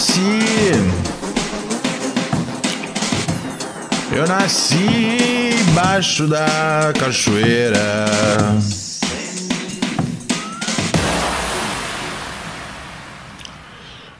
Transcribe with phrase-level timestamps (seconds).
[0.00, 0.22] nasci.
[4.16, 8.06] Eu nasci embaixo da cachoeira.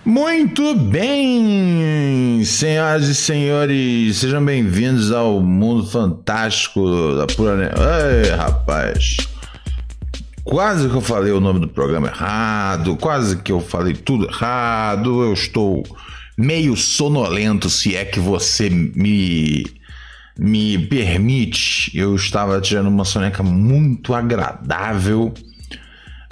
[0.05, 7.73] Muito bem, senhoras e senhores, sejam bem-vindos ao mundo fantástico da pura.
[7.77, 9.30] Ai, rapaz.
[10.51, 15.23] Quase que eu falei o nome do programa errado, quase que eu falei tudo errado.
[15.23, 15.85] Eu estou
[16.37, 19.65] meio sonolento, se é que você me
[20.37, 21.97] me permite.
[21.97, 25.33] Eu estava tirando uma soneca muito agradável,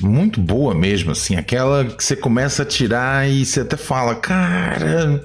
[0.02, 5.24] muito boa mesmo, assim, aquela que você começa a tirar e você até fala, cara,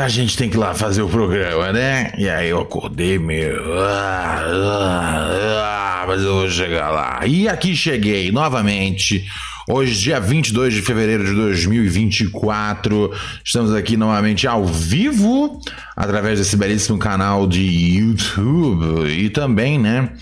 [0.00, 2.12] a gente tem que ir lá fazer o programa, né?
[2.18, 3.62] E aí eu acordei meio.
[3.80, 7.20] Ah, ah, ah, mas eu vou chegar lá.
[7.24, 9.24] E aqui cheguei novamente.
[9.66, 13.10] Hoje, dia 22 de fevereiro de 2024,
[13.42, 15.58] estamos aqui novamente ao vivo,
[15.96, 20.12] através desse belíssimo canal de YouTube e também, né,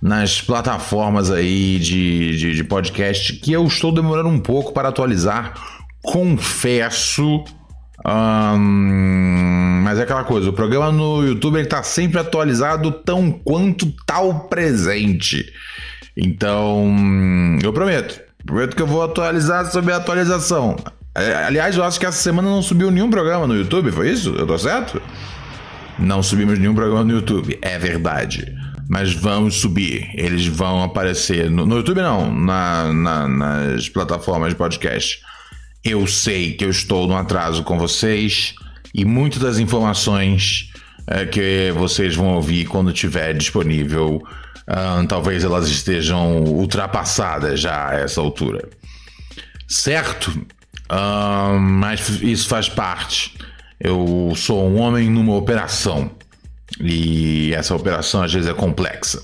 [0.00, 5.52] nas plataformas aí de, de, de podcast que eu estou demorando um pouco para atualizar,
[6.00, 7.44] confesso.
[8.04, 14.48] Um, mas é aquela coisa, o programa no YouTube está sempre atualizado tão quanto tal
[14.48, 15.52] presente.
[16.16, 16.94] Então,
[17.62, 20.76] eu prometo, prometo que eu vou atualizar sobre a atualização.
[21.14, 24.34] É, aliás, eu acho que essa semana não subiu nenhum programa no YouTube, foi isso?
[24.36, 25.00] Eu tô certo?
[25.98, 28.54] Não subimos nenhum programa no YouTube, é verdade.
[28.88, 34.56] Mas vamos subir, eles vão aparecer no, no YouTube, não, na, na, nas plataformas de
[34.56, 35.20] podcast.
[35.88, 38.56] Eu sei que eu estou no atraso com vocês
[38.92, 40.72] e muitas das informações
[41.06, 44.20] é, que vocês vão ouvir quando estiver disponível,
[45.08, 48.68] talvez elas estejam ultrapassadas já a essa altura.
[49.68, 50.44] Certo?
[51.60, 53.34] Mas isso faz parte.
[53.78, 56.10] Eu sou um homem numa operação
[56.80, 59.22] e essa operação às vezes é complexa.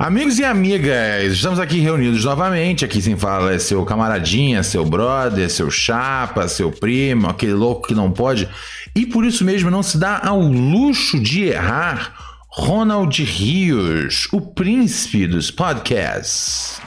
[0.00, 2.84] Amigos e amigas, estamos aqui reunidos novamente.
[2.84, 7.96] Aqui sem fala é seu camaradinha, seu brother, seu chapa, seu primo, aquele louco que
[7.96, 8.48] não pode
[8.94, 12.14] e por isso mesmo não se dá ao luxo de errar.
[12.48, 16.80] Ronald Rios, o príncipe dos podcasts.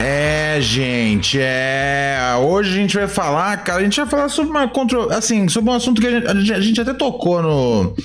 [0.00, 2.18] É, gente, é.
[2.40, 5.10] Hoje a gente vai falar, cara, a gente vai falar sobre uma contro...
[5.10, 7.96] assim, sobre um assunto que a gente, a gente até tocou no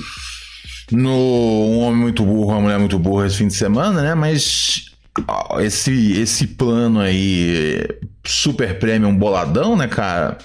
[0.92, 4.16] no um homem muito burro, uma mulher muito burra esse fim de semana, né?
[4.16, 4.92] Mas
[5.60, 7.88] esse esse plano aí
[8.26, 10.38] super premium boladão, né, cara?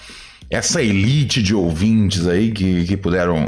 [0.50, 3.46] Essa elite de ouvintes aí que, que puderam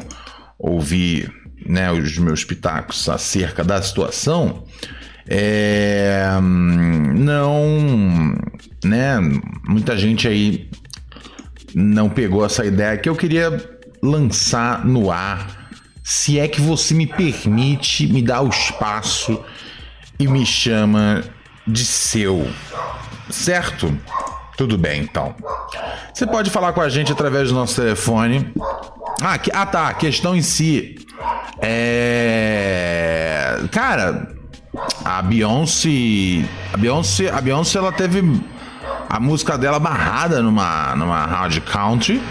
[0.59, 1.32] ouvir,
[1.67, 4.65] né, os meus pitacos acerca da situação.
[5.33, 6.29] É,
[7.15, 8.35] não,
[8.85, 9.21] né?
[9.69, 10.69] Muita gente aí
[11.73, 15.71] não pegou essa ideia que eu queria lançar no ar.
[16.03, 19.41] Se é que você me permite, me dá o espaço
[20.19, 21.23] e me chama
[21.65, 22.51] de seu,
[23.31, 23.97] certo?
[24.57, 25.35] Tudo bem, então.
[26.12, 28.53] Você pode falar com a gente através do nosso telefone.
[29.23, 29.89] Ah, que, ah tá.
[29.89, 30.97] A questão em si.
[31.62, 33.61] É.
[33.71, 34.40] Cara,
[35.04, 38.22] a Beyoncé, a Beyoncé, a Beyoncé ela teve
[39.08, 42.22] a música dela barrada numa numa rádio country,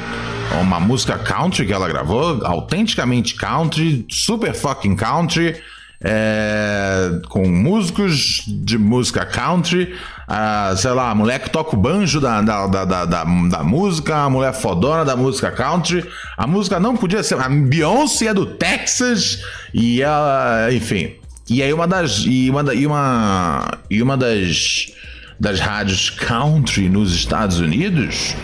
[0.61, 5.61] uma música country que ela gravou, autenticamente country, super fucking country.
[6.01, 9.93] É, com músicos de música country,
[10.29, 13.63] uh, sei lá, a mulher que toca o banjo da, da, da, da, da, da
[13.65, 16.09] música, a mulher fodona da música country.
[16.37, 17.37] A música não podia ser.
[17.37, 21.18] A Beyoncé é do Texas e ela, enfim,
[21.49, 24.93] e aí uma das e uma e uma e uma das
[25.39, 28.35] das rádios country nos Estados Unidos,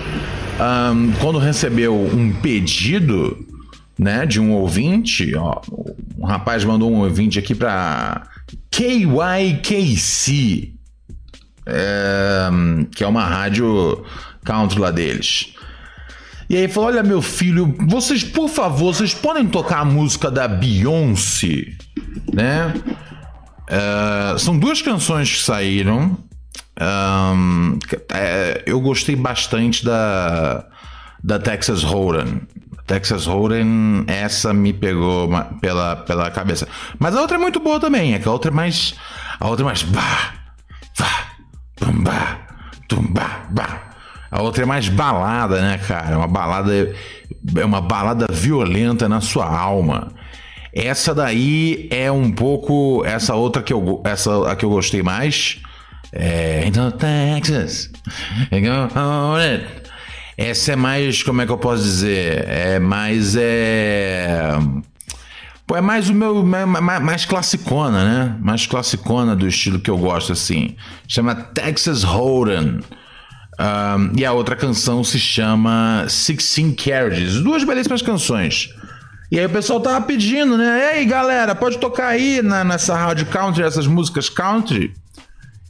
[0.60, 3.46] um, quando recebeu um pedido,
[4.00, 5.62] né, de um ouvinte, ó,
[6.18, 8.30] um rapaz mandou um ouvinte aqui para
[8.72, 10.74] KYKC,
[11.66, 12.50] é,
[12.96, 14.06] que é uma rádio
[14.46, 15.55] country lá deles.
[16.50, 20.48] E aí falou: Olha, meu filho, vocês, por favor, vocês podem tocar a música da
[20.48, 21.74] Beyoncé,
[22.34, 22.74] né?
[23.66, 26.18] Uh, são duas canções que saíram.
[26.80, 27.80] Um,
[28.12, 30.66] é, eu gostei bastante da,
[31.24, 32.42] da Texas Hold'em.
[32.86, 36.68] Texas Hold'em, essa me pegou pela, pela cabeça.
[37.00, 38.14] Mas a outra é muito boa também.
[38.14, 38.94] É que a outra é mais.
[39.40, 39.82] A outra é mais.
[39.82, 40.34] Bah,
[41.00, 41.28] bah,
[41.76, 42.40] tumba,
[42.88, 43.95] tumba, bah.
[44.36, 46.18] A outra é mais balada, né, cara?
[46.18, 46.94] Uma balada.
[47.56, 50.12] É uma balada violenta na sua alma.
[50.74, 55.62] Essa daí é um pouco essa outra que eu essa a que eu gostei mais.
[56.12, 57.90] É, então Texas.
[60.38, 62.44] Essa é mais, como é que eu posso dizer?
[62.46, 64.50] É mais é
[65.66, 66.44] Pô, é mais o meu.
[66.44, 68.36] Mais, mais classicona, né?
[68.42, 70.76] Mais classicona do estilo que eu gosto, assim.
[71.08, 72.82] Chama Texas Hold'em.
[73.60, 77.42] Um, e a outra canção se chama Sixteen Carriages.
[77.42, 78.70] Duas belíssimas canções.
[79.32, 80.98] E aí o pessoal tava pedindo, né?
[80.98, 84.94] Ei, galera, pode tocar aí na, nessa rádio country, essas músicas country?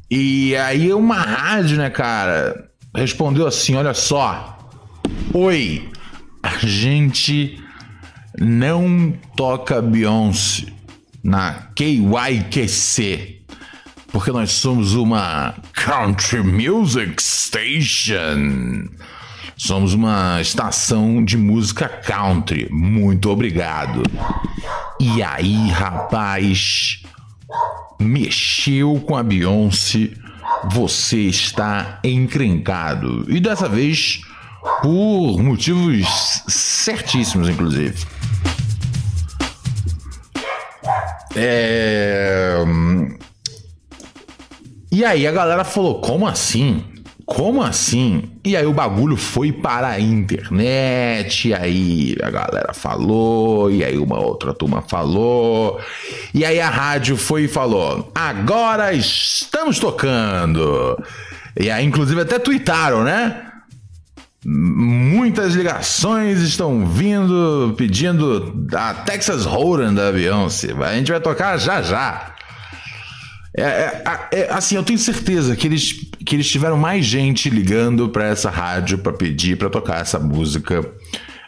[0.10, 4.52] E aí uma rádio, né, cara, respondeu assim: olha só.
[5.34, 5.90] Oi,
[6.42, 7.62] a gente
[8.40, 10.66] não toca Beyoncé
[11.24, 13.35] na KYQC,
[14.16, 18.88] porque nós somos uma Country Music Station.
[19.58, 22.70] Somos uma estação de música country.
[22.72, 24.04] Muito obrigado.
[25.02, 27.04] E aí, rapaz,
[28.00, 30.12] mexeu com a Beyoncé,
[30.72, 33.26] você está encrencado.
[33.28, 34.22] E dessa vez
[34.82, 36.08] por motivos
[36.48, 37.98] certíssimos, inclusive.
[41.36, 42.64] É...
[44.96, 46.82] E aí a galera falou: como assim?
[47.26, 48.32] Como assim?
[48.46, 53.98] E aí o bagulho foi para a internet, e aí a galera falou, e aí
[53.98, 55.82] uma outra turma falou,
[56.34, 60.98] e aí a rádio foi e falou: agora estamos tocando.
[61.60, 63.52] E aí, inclusive, até tweetaram, né?
[64.46, 70.72] Muitas ligações estão vindo pedindo a Texas Hold'em da Beyoncé.
[70.72, 72.35] A gente vai tocar já já.
[73.58, 75.94] É, é, é, assim, eu tenho certeza que eles,
[76.26, 80.86] que eles tiveram mais gente ligando para essa rádio para pedir para tocar essa música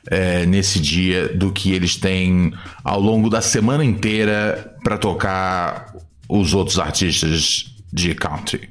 [0.09, 5.94] é, nesse dia do que eles têm ao longo da semana inteira para tocar
[6.30, 8.69] os outros artistas de country.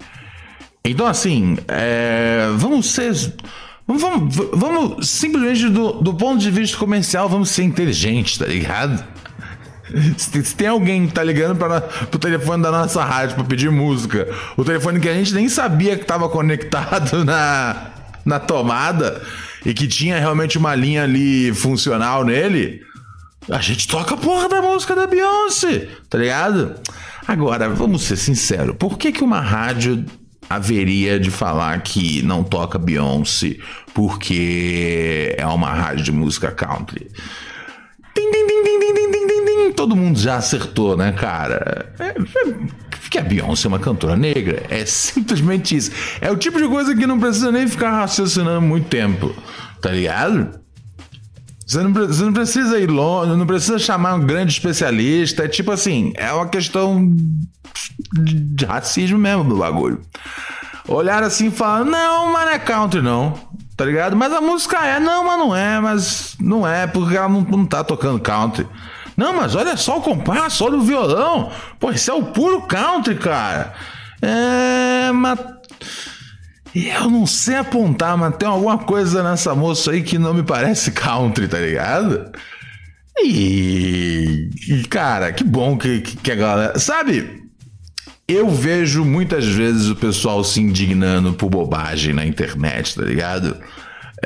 [0.82, 3.12] Então, assim, é, vamos ser
[3.88, 9.04] Vamos, vamos simplesmente do, do ponto de vista comercial, vamos ser inteligentes, tá ligado?
[10.16, 13.70] Se, se tem alguém que tá ligando para pro telefone da nossa rádio para pedir
[13.70, 17.90] música, o telefone que a gente nem sabia que estava conectado na,
[18.24, 19.22] na tomada
[19.64, 22.80] e que tinha realmente uma linha ali funcional nele,
[23.50, 26.74] a gente toca a porra da música da Beyoncé, tá ligado?
[27.26, 30.04] Agora, vamos ser sinceros, por que, que uma rádio
[30.48, 33.56] haveria de falar que não toca Beyoncé
[33.92, 37.08] porque é uma rádio de música country.
[39.76, 41.92] Todo mundo já acertou, né, cara?
[41.98, 42.16] É, é,
[43.10, 44.64] que a Beyoncé é uma cantora negra.
[44.68, 45.90] É simplesmente isso.
[46.20, 49.34] É o tipo de coisa que não precisa nem ficar raciocinando muito tempo,
[49.80, 50.58] tá ligado?
[51.66, 55.44] Você não, você não, precisa ir longe, não precisa chamar um grande especialista.
[55.44, 57.12] É tipo assim, é uma questão
[58.12, 60.00] de racismo mesmo do bagulho.
[60.86, 63.34] Olhar assim e falar: não, mas não é country, não.
[63.76, 64.16] Tá ligado?
[64.16, 67.66] Mas a música é, não, mas não é, mas não é, porque ela não, não
[67.66, 68.66] tá tocando country.
[69.16, 71.50] Não, mas olha só o compasso, olha o violão.
[71.80, 73.72] Pô, isso é o puro country, cara.
[74.20, 75.38] É, mas.
[76.74, 80.90] Eu não sei apontar, mas tem alguma coisa nessa moça aí que não me parece
[80.92, 82.30] country, tá ligado?
[83.18, 84.50] E.
[84.68, 86.78] e cara, que bom que, que a galera.
[86.78, 87.44] Sabe?
[88.28, 93.56] Eu vejo muitas vezes o pessoal se indignando por bobagem na internet, tá ligado?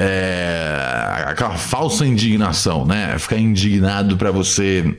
[0.02, 3.18] É, aquela falsa indignação, né?
[3.18, 4.96] Ficar indignado para você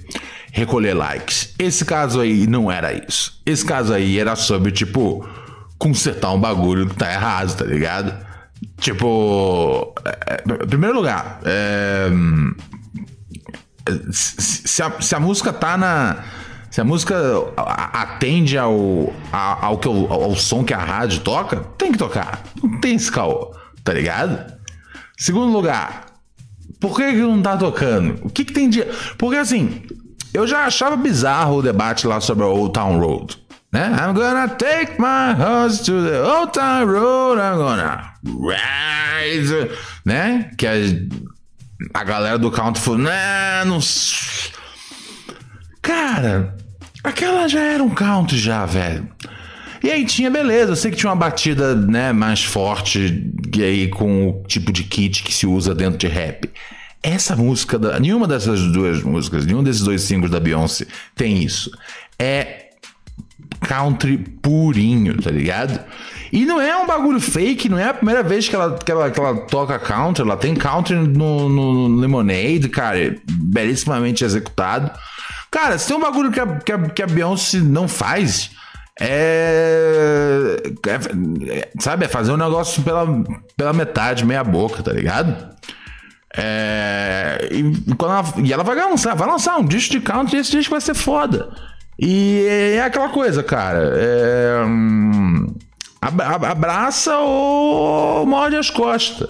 [0.52, 1.56] recolher likes.
[1.58, 3.42] Esse caso aí não era isso.
[3.44, 5.28] Esse caso aí era sobre, tipo,
[5.80, 8.16] consertar um bagulho que tá errado, tá ligado?
[8.80, 12.12] Tipo, é, em primeiro lugar, é,
[14.12, 16.24] se, a, se a música tá na
[16.70, 17.18] se a música
[17.92, 22.44] atende ao, ao, que, ao, ao som que a rádio toca, tem que tocar.
[22.64, 23.54] Não tem esse caô,
[23.84, 24.61] tá ligado?
[25.22, 26.08] Segundo lugar,
[26.80, 28.20] por que, que não tá tocando?
[28.26, 28.84] O que, que tem de.
[29.20, 29.84] Porque assim,
[30.34, 33.38] eu já achava bizarro o debate lá sobre a Old Town Road.
[33.72, 33.96] Né?
[34.00, 39.70] I'm gonna take my horse to the Old Town Road, I'm gonna ride.
[40.04, 40.50] Né?
[40.58, 40.74] Que a,
[41.94, 43.78] a galera do country falou: né, não.
[45.84, 46.58] Cara,
[47.04, 49.08] Aquela já era um country já, velho.
[49.84, 53.88] E aí tinha, beleza, eu sei que tinha uma batida, né, mais forte, e aí
[53.88, 56.50] com o tipo de kit que se usa dentro de rap.
[57.02, 60.86] Essa música, da, nenhuma dessas duas músicas, nenhum desses dois singles da Beyoncé
[61.16, 61.72] tem isso.
[62.20, 62.70] É
[63.62, 65.80] country purinho, tá ligado?
[66.32, 69.10] E não é um bagulho fake, não é a primeira vez que ela, que ela,
[69.10, 74.92] que ela toca country, ela tem country no, no Lemonade, cara, belíssimamente executado.
[75.50, 78.52] Cara, se tem um bagulho que a, que a, que a Beyoncé não faz,
[79.04, 83.06] é, é, Sabe, é fazer um negócio pela,
[83.58, 85.50] pela metade, meia boca, tá ligado?
[86.38, 90.40] É, e, quando ela, e ela vai lançar, vai lançar um disco de country e
[90.40, 91.50] esse disco vai ser foda.
[92.00, 93.92] E é aquela coisa, cara.
[93.96, 94.62] É,
[96.02, 99.30] abraça ou morde as costas.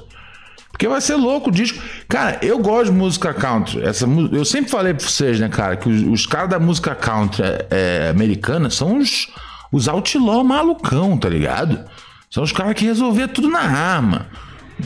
[0.72, 1.82] Porque vai ser louco o disco.
[2.10, 3.84] Cara, eu gosto de música country.
[3.84, 7.44] Essa, eu sempre falei pra vocês, né, cara, que os, os caras da música country
[7.70, 9.28] é, americana são os,
[9.72, 11.84] os outlaw malucão, tá ligado?
[12.30, 14.28] São os caras que resolveram tudo na arma.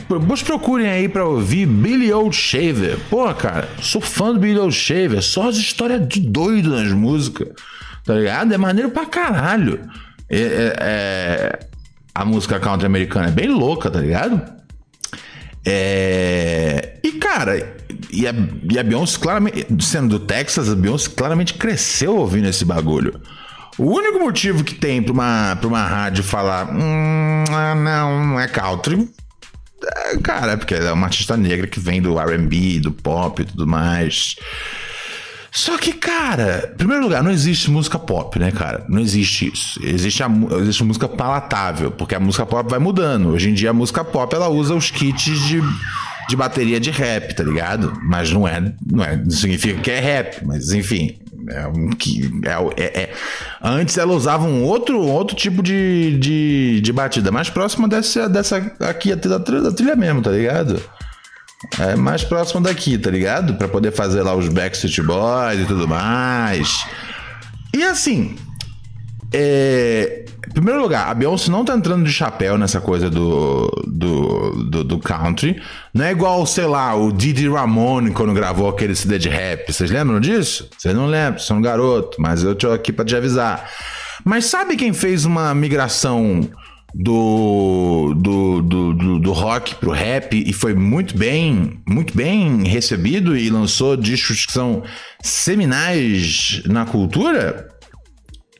[0.08, 2.98] Vocês procurem aí pra ouvir Billy Old Shaver.
[3.08, 5.22] Pô, cara, sou fã do Billy Old Shaver.
[5.22, 7.48] Só as histórias de doido nas músicas.
[8.04, 8.52] Tá ligado?
[8.52, 9.80] É maneiro pra caralho.
[10.28, 11.58] É, é, é,
[12.14, 14.42] a música country americana é bem louca, tá ligado?
[15.64, 16.98] É...
[17.02, 17.76] E, cara,
[18.10, 18.34] e a,
[18.70, 23.20] e a Beyoncé, claramente, sendo do Texas, a Beyoncé claramente cresceu ouvindo esse bagulho.
[23.78, 28.40] O único motivo que tem pra uma, pra uma rádio falar, hum, ah, não, não
[28.40, 29.08] é country,
[29.84, 33.42] é, cara, é porque ela é uma artista negra que vem do RB, do pop
[33.42, 34.36] e tudo mais.
[35.52, 38.84] Só que, cara, em primeiro lugar, não existe música pop, né, cara?
[38.88, 39.80] Não existe isso.
[39.82, 40.30] Existe, a,
[40.60, 43.30] existe música palatável, porque a música pop vai mudando.
[43.30, 45.62] Hoje em dia, a música pop ela usa os kits de,
[46.28, 47.98] de bateria de rap, tá ligado?
[48.02, 51.18] Mas não é, não é, não significa que é rap, mas enfim.
[51.48, 53.12] É um, que, é, é, é.
[53.62, 58.56] Antes ela usava um outro, outro tipo de, de, de batida, mais próxima dessa, dessa
[58.80, 60.82] aqui da trilha, da trilha mesmo, tá ligado?
[61.78, 63.54] É mais próximo daqui, tá ligado?
[63.54, 66.84] Para poder fazer lá os Backstreet Boys e tudo mais.
[67.74, 68.36] E assim,
[69.32, 70.25] é...
[70.48, 74.84] em primeiro lugar, a Beyoncé não tá entrando de chapéu nessa coisa do, do, do,
[74.84, 75.60] do, country.
[75.92, 79.72] Não é igual, sei lá, o Didi Ramone quando gravou aquele CD de rap.
[79.72, 80.68] Vocês lembram disso?
[80.78, 83.68] Vocês não lembram, são um garoto, mas eu tô aqui para te avisar.
[84.24, 86.48] Mas sabe quem fez uma migração
[86.94, 93.36] do, do, do, do, do rock pro rap e foi muito bem, muito bem recebido
[93.36, 94.82] e lançou discos que são
[95.20, 97.68] seminais na cultura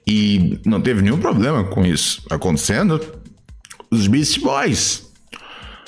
[0.07, 3.01] e não teve nenhum problema com isso acontecendo.
[3.91, 5.11] Os Beast Boys.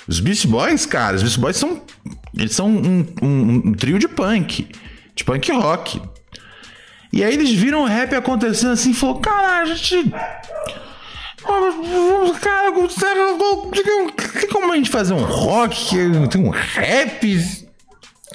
[0.06, 1.82] Os Beast Boys, cara, os Beast Boys são
[2.36, 4.68] eles são um, um, um trio de punk,
[5.14, 6.00] de punk rock.
[7.12, 10.12] E aí eles viram o rap acontecendo assim e falaram, caralho, a gente
[12.40, 12.72] Cara,
[14.38, 15.96] tem como a gente fazer um rock,
[16.30, 17.26] tem um rap?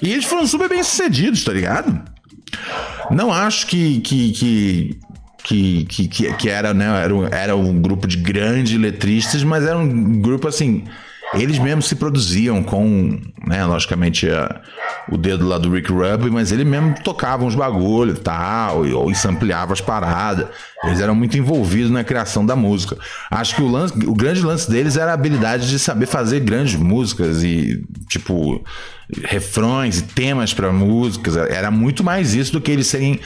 [0.02, 2.02] E eles foram super bem sucedidos, tá ligado?
[3.10, 5.00] Não acho que, que, que
[5.44, 9.78] que, que, que, era, né, era, um, era um grupo de grandes letristas, mas era
[9.78, 10.84] um grupo assim
[11.40, 14.60] eles mesmos se produziam com, né, logicamente, a,
[15.08, 18.92] o dedo lá do Rick Rubin, mas ele mesmo tocava uns bagulho e tal, e,
[18.92, 20.46] ou sampleava as paradas.
[20.84, 22.96] Eles eram muito envolvidos na criação da música.
[23.30, 26.76] Acho que o, lance, o grande lance deles era a habilidade de saber fazer grandes
[26.76, 28.62] músicas e, tipo,
[29.24, 31.36] refrões e temas para músicas.
[31.36, 33.20] Era muito mais isso do que eles serem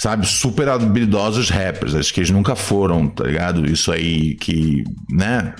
[0.00, 1.94] sabe, super habilidosos rappers.
[1.94, 3.70] Acho que eles nunca foram, tá ligado?
[3.70, 5.54] Isso aí que, né?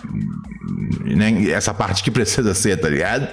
[1.52, 3.28] Essa parte que precisa ser, tá ligado?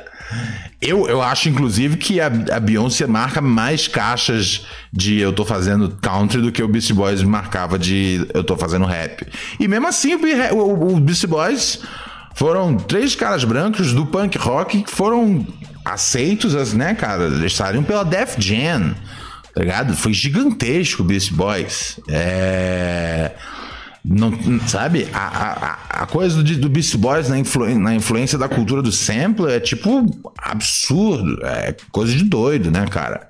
[0.81, 5.97] Eu, eu acho, inclusive, que a, a Beyoncé marca mais caixas de eu tô fazendo
[6.01, 9.25] country do que o Beast Boys marcava de eu tô fazendo rap.
[9.57, 11.79] E mesmo assim, o, o, o Beast Boys
[12.35, 15.47] foram três caras brancos do punk rock que foram
[15.85, 17.27] aceitos, né, cara?
[17.27, 18.93] Eles saíram pela Def Jam
[19.57, 19.97] tá ligado?
[19.97, 21.99] Foi gigantesco o Beast Boys.
[22.07, 23.31] É.
[24.05, 24.31] Não,
[24.67, 25.07] sabe?
[25.11, 28.91] A, a, a coisa do, do Beast Boys na, influ, na influência da cultura do
[28.91, 30.05] sample é tipo
[30.37, 31.43] absurdo.
[31.43, 33.27] É coisa de doido, né, cara?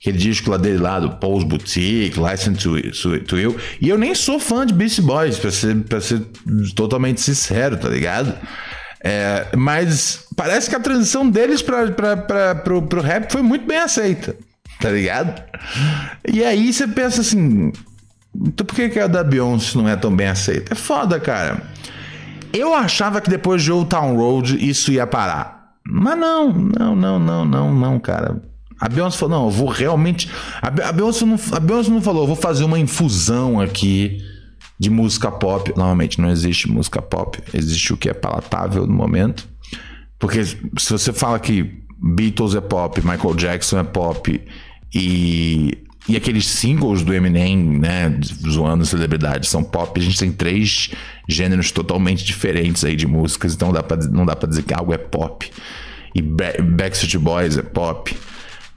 [0.00, 3.56] Aquele disco lá dele lá, do Paul's Boutique, License to, to You.
[3.80, 6.20] E eu nem sou fã de Beast Boys, pra ser, pra ser
[6.76, 8.32] totalmente sincero, tá ligado?
[9.02, 11.88] É, mas parece que a transição deles pra,
[12.54, 14.36] pro, pro rap foi muito bem aceita
[14.80, 15.42] tá ligado?
[16.26, 17.72] E aí você pensa assim,
[18.34, 20.72] então por que, que a da Beyoncé não é tão bem aceita?
[20.72, 21.62] É foda, cara.
[22.52, 25.74] Eu achava que depois de Old Town Road isso ia parar.
[25.84, 28.42] Mas não, não, não, não, não, não, cara.
[28.80, 30.30] A Beyoncé falou, não, eu vou realmente...
[30.62, 34.18] A, Beyoncé não, a Beyoncé não falou, eu vou fazer uma infusão aqui
[34.78, 35.72] de música pop.
[35.76, 39.48] Normalmente não existe música pop, existe o que é palatável no momento.
[40.18, 44.40] Porque se você fala que Beatles é pop, Michael Jackson é pop
[44.94, 45.78] e,
[46.08, 48.18] e aqueles singles do Eminem, né,
[48.48, 49.98] zoando celebridades, são pop.
[50.00, 50.90] A gente tem três
[51.28, 54.74] gêneros totalmente diferentes aí de músicas, então não dá pra, não dá pra dizer que
[54.74, 55.50] algo é pop.
[56.14, 58.16] E Backstreet Boys é pop.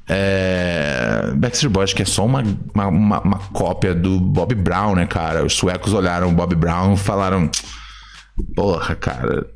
[0.07, 1.31] É...
[1.35, 2.43] Backstreet Boys, que é só uma,
[2.75, 5.45] uma, uma, uma, cópia do Bob Brown, né, cara?
[5.45, 7.49] Os suecos olharam o Bob Brown e falaram:
[8.55, 9.47] Porra, cara.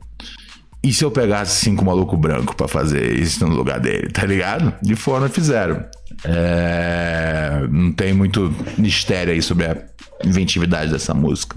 [0.86, 4.72] E se eu pegasse cinco maluco branco para fazer isso no lugar dele, tá ligado?
[4.84, 5.84] De forma fizeram.
[6.24, 7.66] É...
[7.72, 9.78] Não tem muito mistério aí sobre a
[10.24, 11.56] inventividade dessa música.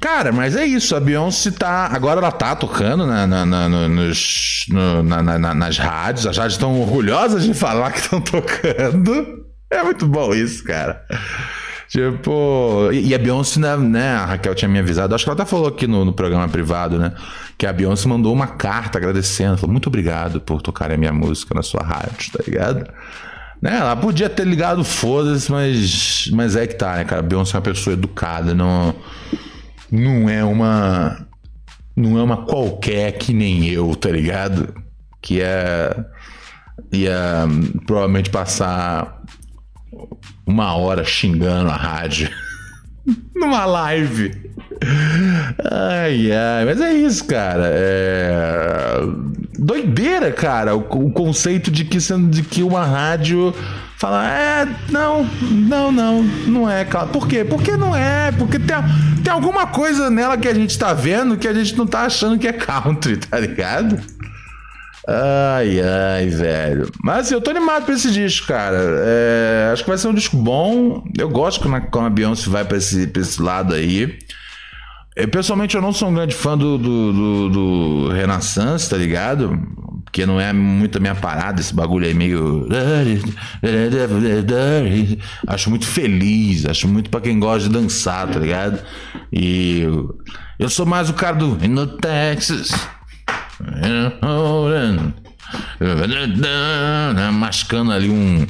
[0.00, 0.96] Cara, mas é isso.
[0.96, 1.86] A Beyoncé tá.
[1.92, 6.26] Agora ela tá tocando na, na, na, nos, no, nas rádios.
[6.26, 9.44] As rádios estão orgulhosas de falar que estão tocando.
[9.70, 11.04] É muito bom isso, cara.
[11.88, 15.48] Tipo, e a Beyoncé, né, né, a Raquel tinha me avisado, acho que ela até
[15.48, 17.14] falou aqui no, no programa privado, né,
[17.56, 21.54] que a Beyoncé mandou uma carta agradecendo, falou, muito obrigado por tocar a minha música
[21.54, 22.86] na sua rádio, tá ligado?
[23.60, 23.76] Né?
[23.78, 27.20] Ela podia ter ligado foda-se, mas, mas é que tá, né, cara?
[27.20, 28.94] A Beyoncé é uma pessoa educada, não,
[29.90, 31.26] não é uma.
[31.96, 34.72] Não é uma qualquer que nem eu, tá ligado?
[35.20, 35.96] Que é.
[36.92, 37.44] ia
[37.84, 39.17] provavelmente passar
[40.46, 42.30] uma hora xingando a rádio
[43.34, 44.48] numa live.
[45.70, 47.64] Ai, ai, mas é isso, cara.
[47.66, 49.00] É...
[49.58, 53.52] Doideira, cara, o, o, conceito de que, de que uma rádio
[53.96, 57.06] fala, é, não, não, não, não é, cara.
[57.06, 57.44] Por quê?
[57.44, 58.76] Porque não é, porque tem,
[59.24, 62.38] tem alguma coisa nela que a gente tá vendo que a gente não tá achando
[62.38, 64.00] que é country, tá ligado?
[65.10, 66.90] Ai, ai, velho.
[67.02, 68.76] Mas assim, eu tô animado pra esse disco, cara.
[68.78, 71.02] É, acho que vai ser um disco bom.
[71.16, 74.18] Eu gosto quando a, quando a Beyoncé vai pra esse, pra esse lado aí.
[75.16, 79.58] Eu, pessoalmente, eu não sou um grande fã do, do, do, do Renaissance, tá ligado?
[80.04, 82.68] Porque não é muito a minha parada, esse bagulho aí meio.
[85.46, 88.78] Acho muito feliz, acho muito pra quem gosta de dançar, tá ligado?
[89.32, 89.84] E
[90.58, 91.56] eu sou mais o cara do.
[91.66, 92.97] No Texas.
[97.32, 98.46] Mascando ali um,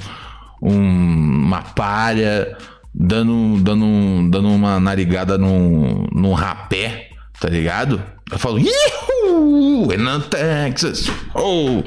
[0.63, 1.19] um
[1.49, 2.57] uma palha
[2.95, 7.09] dando, dando, dando uma narigada num, num rapé,
[7.41, 8.03] tá ligado?
[8.31, 9.91] Eu falo, Yuhu!
[9.93, 11.83] In Texas, oh,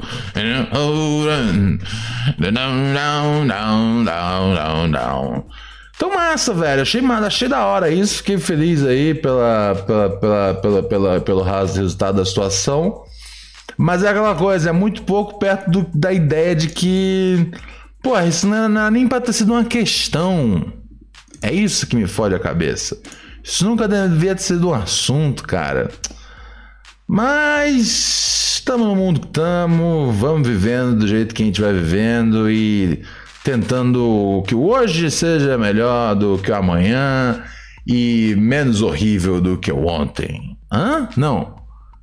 [2.40, 5.44] down, down, down, down, down.
[5.94, 6.82] Então, massa, velho.
[6.82, 8.18] Achei, achei da hora isso.
[8.18, 13.04] Fiquei feliz aí pela, pela, pela, pela, pela, pelo resultado da situação.
[13.76, 17.50] Mas é aquela coisa, é muito pouco perto do, da ideia de que.
[18.02, 20.72] Pô, isso não é, não é nem pra ter sido uma questão
[21.42, 22.96] é isso que me fode a cabeça.
[23.42, 25.90] Isso nunca devia ter sido um assunto, cara.
[27.06, 32.48] Mas estamos no mundo que estamos, vamos vivendo do jeito que a gente vai vivendo
[32.48, 33.02] e
[33.42, 37.42] tentando que o hoje seja melhor do que o amanhã
[37.86, 40.56] e menos horrível do que o ontem.
[40.70, 41.08] Hã?
[41.16, 41.56] Não.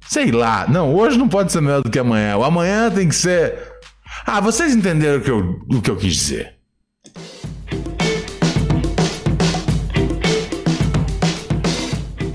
[0.07, 0.65] Sei lá.
[0.67, 2.37] Não, hoje não pode ser melhor do que amanhã.
[2.37, 3.55] O amanhã tem que ser.
[4.25, 6.55] Ah, vocês entenderam o que eu, o que eu quis dizer.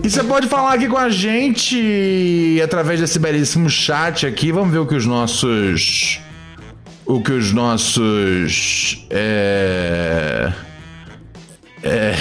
[0.03, 4.53] E você pode falar aqui com a gente através desse belíssimo chat aqui.
[4.53, 6.21] Vamos ver o que os nossos.
[7.07, 9.07] O que os nossos.
[9.11, 10.53] É.
[11.83, 12.15] É.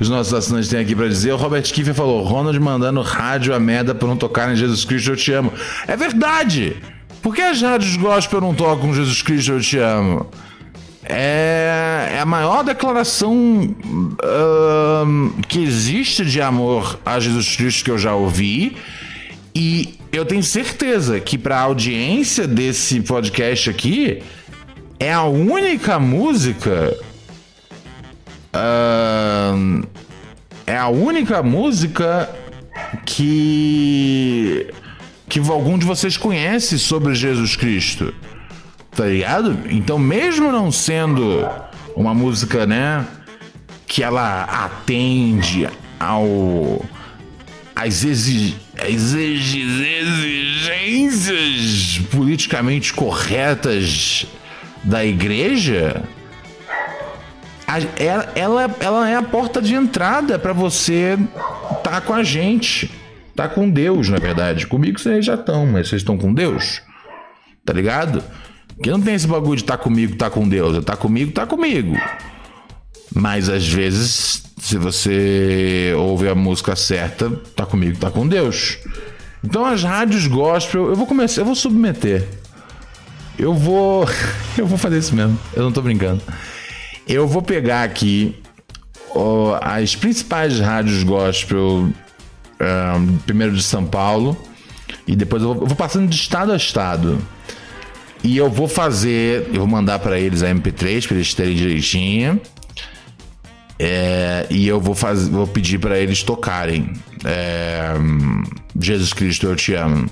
[0.00, 1.32] Os nossos assinantes têm aqui para dizer.
[1.32, 5.10] O Robert Kiefer falou: Ronald mandando rádio a merda por não tocar em Jesus Cristo,
[5.10, 5.52] eu te amo.
[5.86, 6.76] É verdade!
[7.20, 10.28] Por que as rádios gospel não tocam Jesus Cristo, eu te amo?
[11.04, 13.74] é, é a maior declaração
[15.48, 18.76] que existe de amor a Jesus Cristo que eu já ouvi.
[19.54, 24.22] E eu tenho certeza que para a audiência desse podcast aqui
[24.98, 26.96] é a única música.
[28.54, 29.86] Uh,
[30.66, 32.30] é a única música
[33.04, 34.68] que
[35.28, 38.12] que algum de vocês conhece sobre Jesus Cristo.
[38.94, 39.58] Tá ligado?
[39.70, 41.48] Então, mesmo não sendo
[41.96, 43.06] uma música, né,
[43.86, 45.66] que ela atende
[45.98, 46.84] ao
[47.74, 54.26] as, exig, as exigências politicamente corretas
[54.84, 56.02] da igreja,
[57.96, 61.16] ela, ela, ela é a porta de entrada para você
[61.78, 62.90] estar tá com a gente.
[63.34, 64.66] Tá com Deus, na verdade.
[64.66, 66.82] Comigo vocês já estão, mas vocês estão com Deus.
[67.64, 68.22] Tá ligado?
[68.76, 70.74] Porque não tem esse bagulho de tá comigo, tá com Deus.
[70.74, 71.96] Eu tá comigo, tá comigo.
[73.14, 78.78] Mas às vezes, se você ouve a música certa, tá comigo, tá com Deus.
[79.42, 82.28] Então as rádios gospel, eu vou começar, eu vou submeter.
[83.36, 84.06] Eu vou.
[84.56, 85.36] Eu vou fazer isso mesmo.
[85.54, 86.22] Eu não tô brincando.
[87.08, 88.36] Eu vou pegar aqui
[89.62, 91.88] as principais rádios gospel,
[92.60, 94.36] um, primeiro de São Paulo,
[95.08, 97.18] e depois eu vou, eu vou passando de estado a estado.
[98.22, 102.40] E eu vou fazer, eu vou mandar para eles a MP3 para eles terem direitinho.
[103.78, 106.92] É, e eu vou, fazer, vou pedir para eles tocarem.
[107.24, 107.94] É,
[108.78, 110.08] Jesus Cristo, eu te amo.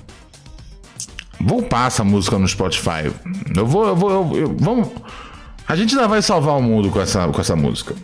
[1.39, 3.11] Vou upar essa música no Spotify.
[3.55, 4.89] Eu vou, eu vou, eu, eu, vamos.
[5.67, 7.95] A gente ainda vai salvar o mundo com essa, com essa música.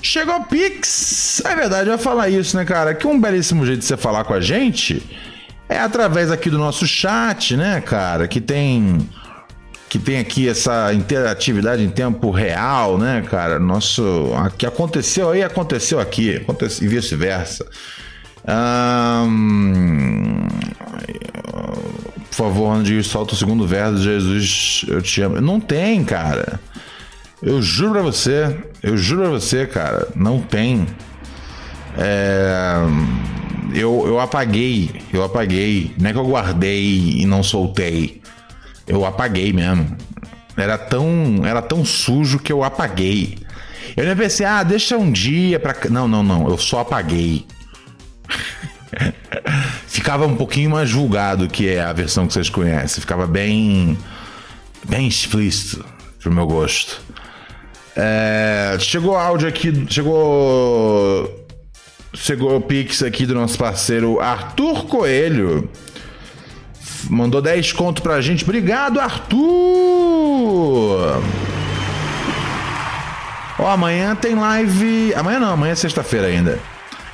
[0.00, 1.42] Chegou Pix!
[1.44, 2.94] É verdade, eu ia falar isso, né, cara?
[2.94, 5.02] Que um belíssimo jeito de você falar com a gente
[5.68, 8.26] é através aqui do nosso chat, né, cara?
[8.26, 8.98] Que tem
[9.92, 13.58] que tem aqui essa interatividade em tempo real, né, cara?
[13.58, 17.66] Nosso, que aconteceu aí, aconteceu aqui, aconteceu, e vice-versa.
[18.48, 20.48] Um,
[22.30, 25.42] por favor, onde solta o segundo verso Jesus, eu te amo.
[25.42, 26.58] Não tem, cara.
[27.42, 30.86] Eu juro pra você, eu juro pra você, cara, não tem.
[31.98, 32.76] É,
[33.74, 35.94] eu, eu apaguei, eu apaguei.
[36.00, 38.21] Não é que eu guardei e não soltei.
[38.92, 39.96] Eu apaguei mesmo.
[40.54, 43.38] Era tão, era tão sujo que eu apaguei.
[43.96, 45.74] Eu nem pensei, ah, deixa um dia pra.
[45.88, 46.46] Não, não, não.
[46.46, 47.46] Eu só apaguei.
[49.88, 53.00] Ficava um pouquinho mais vulgado que é a versão que vocês conhecem.
[53.00, 53.96] Ficava bem.
[54.86, 55.82] bem explícito
[56.20, 57.00] pro meu gosto.
[57.96, 61.40] É, chegou áudio aqui, chegou.
[62.14, 65.70] Chegou o Pix aqui do nosso parceiro Arthur Coelho.
[67.08, 68.44] Mandou 10 conto pra gente.
[68.44, 69.42] Obrigado, Arthur!
[73.58, 75.14] Ó, amanhã tem live.
[75.14, 76.58] Amanhã não, amanhã é sexta-feira ainda.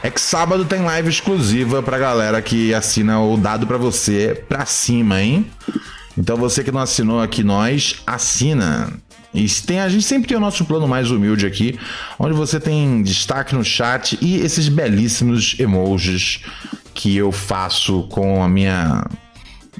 [0.03, 4.65] É que sábado tem live exclusiva pra galera que assina o dado pra você pra
[4.65, 5.47] cima, hein?
[6.17, 8.93] Então você que não assinou aqui nós, assina.
[9.35, 11.79] E tem, a gente sempre tem o nosso plano mais humilde aqui,
[12.19, 16.41] onde você tem destaque no chat e esses belíssimos emojis
[16.95, 19.05] que eu faço com a minha,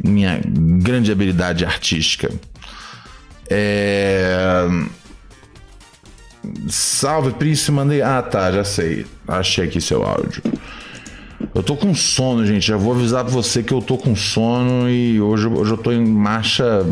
[0.05, 2.31] minha grande habilidade artística.
[3.49, 4.67] É...
[6.69, 8.03] Salve, Príncipe, mandei.
[8.03, 9.07] Ah, tá, já sei.
[9.27, 10.43] Achei aqui seu áudio.
[11.55, 12.67] Eu tô com sono, gente.
[12.67, 15.93] Já vou avisar pra você que eu tô com sono e hoje, hoje eu tô
[15.93, 16.85] em marcha,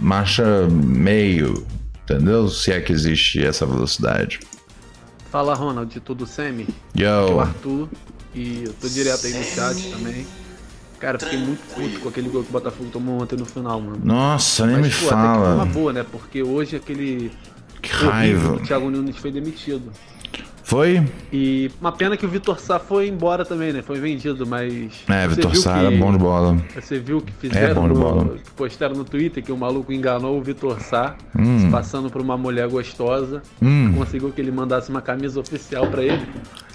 [0.00, 1.66] marcha meio.
[2.04, 2.48] Entendeu?
[2.48, 4.40] Se é que existe essa velocidade.
[5.30, 6.66] Fala, Ronald, de tudo semi?
[6.94, 7.06] Yo.
[7.06, 7.88] Aqui é o Arthur
[8.34, 10.26] e eu tô direto aí no chat também.
[11.02, 13.98] Cara, fiquei muito puto com aquele gol que o Botafogo tomou ontem no final, mano.
[14.04, 15.54] Nossa, nem Mas, me pô, até que foi fala.
[15.56, 16.06] uma boa, né?
[16.08, 17.32] Porque hoje aquele
[17.82, 18.52] Que raiva.
[18.52, 19.90] o Thiago Nunes foi demitido.
[20.64, 21.02] Foi?
[21.32, 23.82] E uma pena que o Vitor Sá foi embora também, né?
[23.82, 24.92] Foi vendido, mas.
[25.08, 26.56] É, Vitor Sá era bom de bola.
[26.74, 28.36] Você viu que É fizeram bom de no- bola.
[28.38, 31.60] que postaram no Twitter que o maluco enganou o Vitor Sá, Hum.
[31.60, 33.42] se passando por uma mulher gostosa.
[33.60, 33.92] Hum.
[33.96, 36.26] Conseguiu que ele mandasse uma camisa oficial pra ele.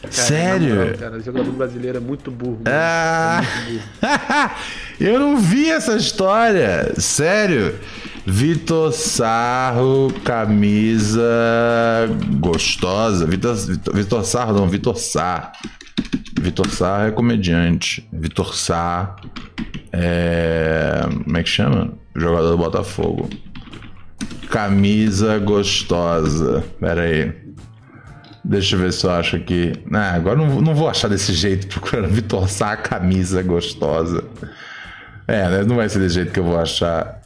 [0.02, 0.76] Cara, Sério?
[0.76, 2.60] moral, cara, o jogador brasileiro é muito burro.
[2.66, 4.52] Ah, É muito burro.
[5.00, 6.94] eu não vi essa história.
[6.98, 7.74] Sério.
[8.30, 11.24] Vitor Sarro, camisa
[12.42, 13.26] gostosa.
[13.26, 13.56] Vitor,
[13.94, 15.54] Vitor, Sarro, não, Vitor Sá.
[16.38, 18.06] Vitor Sá é comediante.
[18.12, 19.16] Vitor Sá
[19.94, 21.04] é.
[21.24, 21.94] Como é que chama?
[22.14, 23.30] Jogador do Botafogo.
[24.50, 26.66] Camisa gostosa.
[26.82, 27.34] Pera aí.
[28.44, 29.72] Deixa eu ver se eu acho aqui.
[29.94, 34.22] Ah, agora não, não vou achar desse jeito, procurando Vitor Sá, camisa gostosa.
[35.26, 35.64] É, né?
[35.64, 37.22] Não vai ser desse jeito que eu vou achar.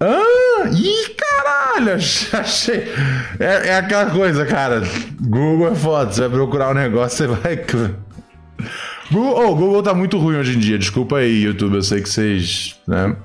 [0.00, 0.68] Ah!
[0.72, 1.94] Ih, caralho!
[2.32, 2.92] Achei.
[3.38, 4.82] É, é aquela coisa, cara.
[5.20, 6.12] Google é foda.
[6.12, 7.56] Você vai procurar um negócio, você vai.
[9.12, 10.78] Google, oh, Google tá muito ruim hoje em dia.
[10.78, 11.74] Desculpa aí, YouTube.
[11.74, 12.76] Eu sei que vocês.
[12.86, 13.16] né?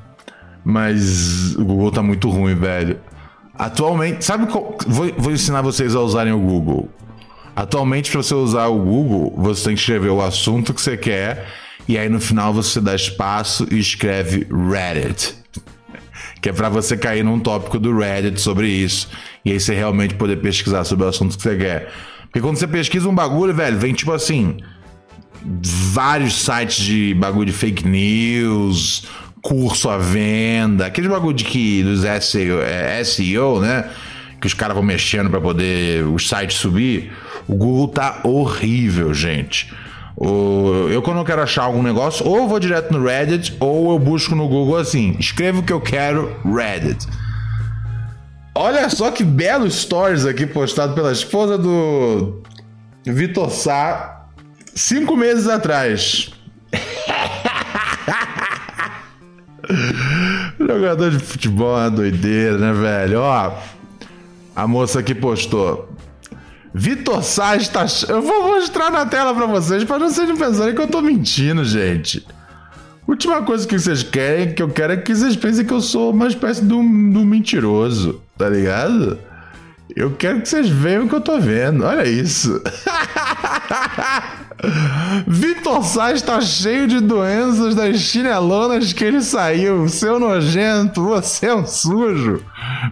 [0.64, 3.00] Mas o Google tá muito ruim, velho.
[3.58, 6.90] Atualmente, sabe qual, vou, vou ensinar vocês a usarem o Google.
[7.56, 11.48] Atualmente, para você usar o Google, você tem que escrever o assunto que você quer
[11.88, 15.36] e aí no final você dá espaço e escreve Reddit.
[16.46, 19.10] Que é para você cair num tópico do Reddit sobre isso
[19.44, 21.92] e aí você realmente poder pesquisar sobre o assunto que você quer.
[22.26, 24.58] Porque quando você pesquisa um bagulho, velho, vem tipo assim,
[25.44, 29.08] vários sites de bagulho de fake news,
[29.42, 33.90] curso à venda, aqueles bagulho de que dos SEO, é, SEO né?
[34.40, 37.12] Que os caras vão mexendo para poder os sites subir.
[37.48, 39.74] O Google tá horrível, gente.
[40.18, 44.34] Eu quando eu quero achar algum negócio, ou vou direto no Reddit, ou eu busco
[44.34, 47.06] no Google assim, escrevo o que eu quero, Reddit.
[48.58, 52.42] Olha só que belo stories aqui postado pela esposa do
[53.06, 54.28] Vitor Sá
[54.74, 56.32] cinco meses atrás.
[60.60, 63.20] Jogador de futebol é doideira, né, velho?
[63.20, 63.52] Ó,
[64.56, 65.90] a moça aqui postou.
[66.78, 67.86] Vitor Sá está.
[68.10, 71.64] Eu vou mostrar na tela pra vocês, pra não vocês pensarem que eu tô mentindo,
[71.64, 72.28] gente.
[73.08, 76.12] Última coisa que vocês querem, que eu quero é que vocês pensem que eu sou
[76.12, 79.18] uma espécie de um, de um mentiroso, tá ligado?
[79.94, 81.84] Eu quero que vocês vejam o que eu tô vendo.
[81.84, 82.62] Olha isso.
[85.28, 89.88] Vitor Sá está cheio de doenças das chinelonas que ele saiu.
[89.88, 92.42] Seu nojento, você é um sujo.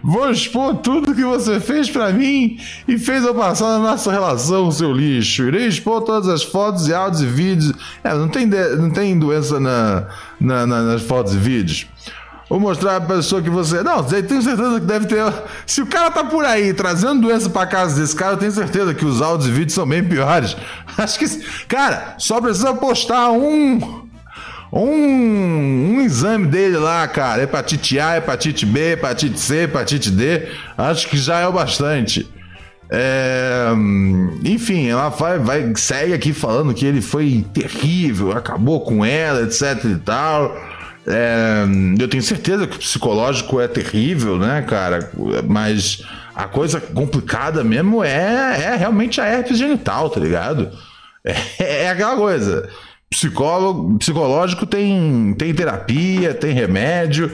[0.02, 4.70] Vou expor tudo que você fez para mim e fez eu passar na nossa relação,
[4.70, 5.44] seu lixo.
[5.44, 7.72] Irei expor todas as fotos e áudios e vídeos.
[8.04, 8.76] É, não tem, de...
[8.76, 10.06] não tem doença na...
[10.40, 10.66] Na...
[10.66, 10.82] Na...
[10.82, 11.86] nas fotos e vídeos.
[12.54, 13.82] Vou mostrar a pessoa que você.
[13.82, 15.24] Não, tenho certeza que deve ter.
[15.66, 18.94] Se o cara tá por aí trazendo doença pra casa desse cara, eu tenho certeza
[18.94, 20.56] que os áudios e vídeos são bem piores.
[20.96, 21.26] Acho que.
[21.66, 24.04] Cara, só precisa postar um.
[24.72, 27.42] Um, um exame dele lá, cara.
[27.42, 30.46] Hepatite A, hepatite B, hepatite C, hepatite D.
[30.78, 32.32] Acho que já é o bastante.
[32.88, 33.66] É,
[34.44, 39.84] enfim, ela vai, vai, segue aqui falando que ele foi terrível, acabou com ela, etc
[39.86, 40.56] e tal.
[41.06, 41.64] É,
[41.98, 45.10] eu tenho certeza que o psicológico é terrível, né, cara?
[45.46, 46.02] Mas
[46.34, 50.70] a coisa complicada mesmo é, é realmente a herpes genital, tá ligado?
[51.24, 52.68] É, é aquela coisa.
[53.10, 57.30] Psicólogo, psicológico tem, tem terapia, tem remédio.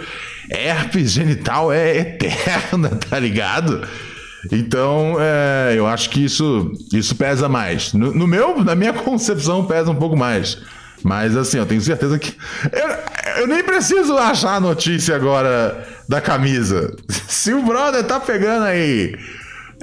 [0.51, 3.87] Herpes genital é eterna, tá ligado?
[4.51, 7.93] Então, é, eu acho que isso, isso pesa mais.
[7.93, 10.59] No, no meu, na minha concepção, pesa um pouco mais.
[11.03, 12.37] Mas assim, eu tenho certeza que.
[12.73, 12.89] Eu,
[13.43, 16.95] eu, nem preciso achar a notícia agora da camisa.
[17.29, 19.17] Se o brother tá pegando aí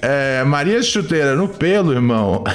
[0.01, 2.43] é, Maria Chuteira no pelo, irmão.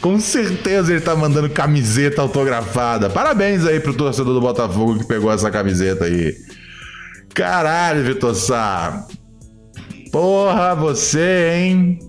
[0.00, 3.08] Com certeza ele tá mandando camiseta autografada.
[3.08, 6.34] Parabéns aí pro torcedor do Botafogo que pegou essa camiseta aí.
[7.32, 9.06] Caralho, Vitor Sá.
[10.10, 12.00] Porra, você, hein?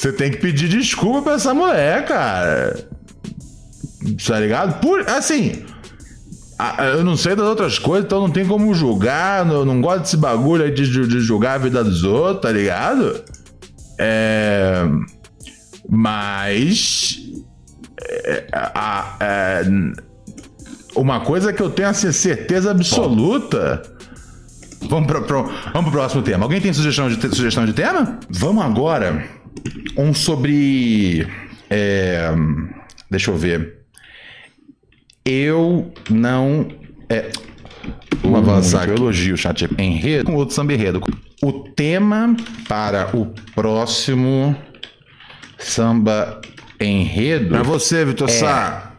[0.00, 2.88] Você tem que pedir desculpa pra essa mulher, cara.
[4.26, 4.80] Tá ligado?
[4.80, 5.62] Por, assim,
[6.94, 9.44] eu não sei das outras coisas, então não tem como julgar.
[9.44, 13.22] Não, não gosto desse bagulho aí de, de, julgar a vida dos outros, tá ligado?
[13.98, 14.88] É.
[15.86, 17.18] Mas.
[18.00, 18.46] É,
[19.20, 19.62] é,
[20.96, 23.82] uma coisa que eu tenho assim, certeza absoluta.
[24.88, 26.46] Vamos, pro, vamos pro próximo tema.
[26.46, 28.18] Alguém tem sugestão de, sugestão de tema?
[28.30, 29.38] Vamos agora
[29.96, 31.26] um sobre.
[31.68, 32.30] É,
[33.10, 33.80] deixa eu ver.
[35.24, 36.68] Eu não.
[37.08, 37.30] É,
[38.22, 38.90] Vamos avançar aqui.
[38.90, 41.00] Eu elogio o chat enredo com outro samba enredo.
[41.42, 42.36] O tema
[42.68, 44.54] para o próximo
[45.58, 46.40] samba
[46.80, 47.50] enredo.
[47.50, 48.94] Para você, Vitor é, Sá.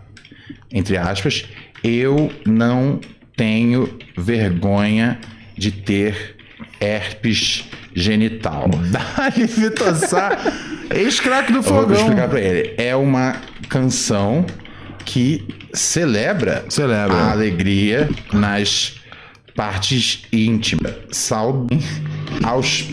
[0.71, 1.45] Entre aspas,
[1.83, 2.99] eu não
[3.35, 5.19] tenho vergonha
[5.57, 6.37] de ter
[6.79, 8.69] herpes genital.
[8.89, 10.37] Dali Vitor Sá,
[10.93, 11.87] ex-craque do fogão.
[11.87, 12.73] vou explicar pra ele.
[12.77, 13.35] É uma
[13.69, 14.45] canção
[15.05, 17.15] que celebra, celebra.
[17.15, 18.95] a alegria nas
[19.55, 20.93] partes íntimas.
[21.11, 21.79] Salve
[22.43, 22.87] aos...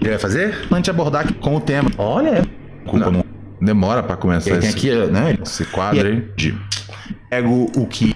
[0.00, 0.54] Ele vai fazer?
[0.70, 1.90] Antes de abordar com o tema.
[1.96, 2.44] Olha,
[2.86, 3.24] culpa não.
[3.60, 5.38] Demora pra começar Ele esse, aqui, né?
[5.42, 6.28] esse quadro aí.
[6.36, 6.54] De...
[7.30, 8.14] Pego o que...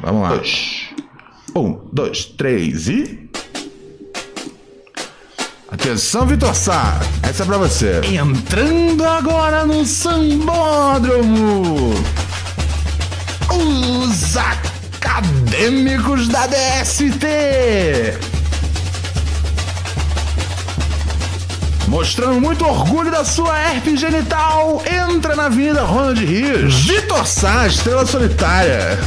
[0.00, 0.28] Vamos lá.
[0.30, 0.88] Dois.
[1.54, 3.27] Um, dois, três e...
[5.70, 8.00] Atenção, Vitor Sá, essa é pra você.
[8.04, 11.92] Entrando agora no Sambódromo.
[13.50, 17.26] Os acadêmicos da DST.
[21.86, 26.86] Mostrando muito orgulho da sua herpes genital, entra na Avenida Ronald Rios.
[26.86, 28.98] Vitor Sá, estrela solitária.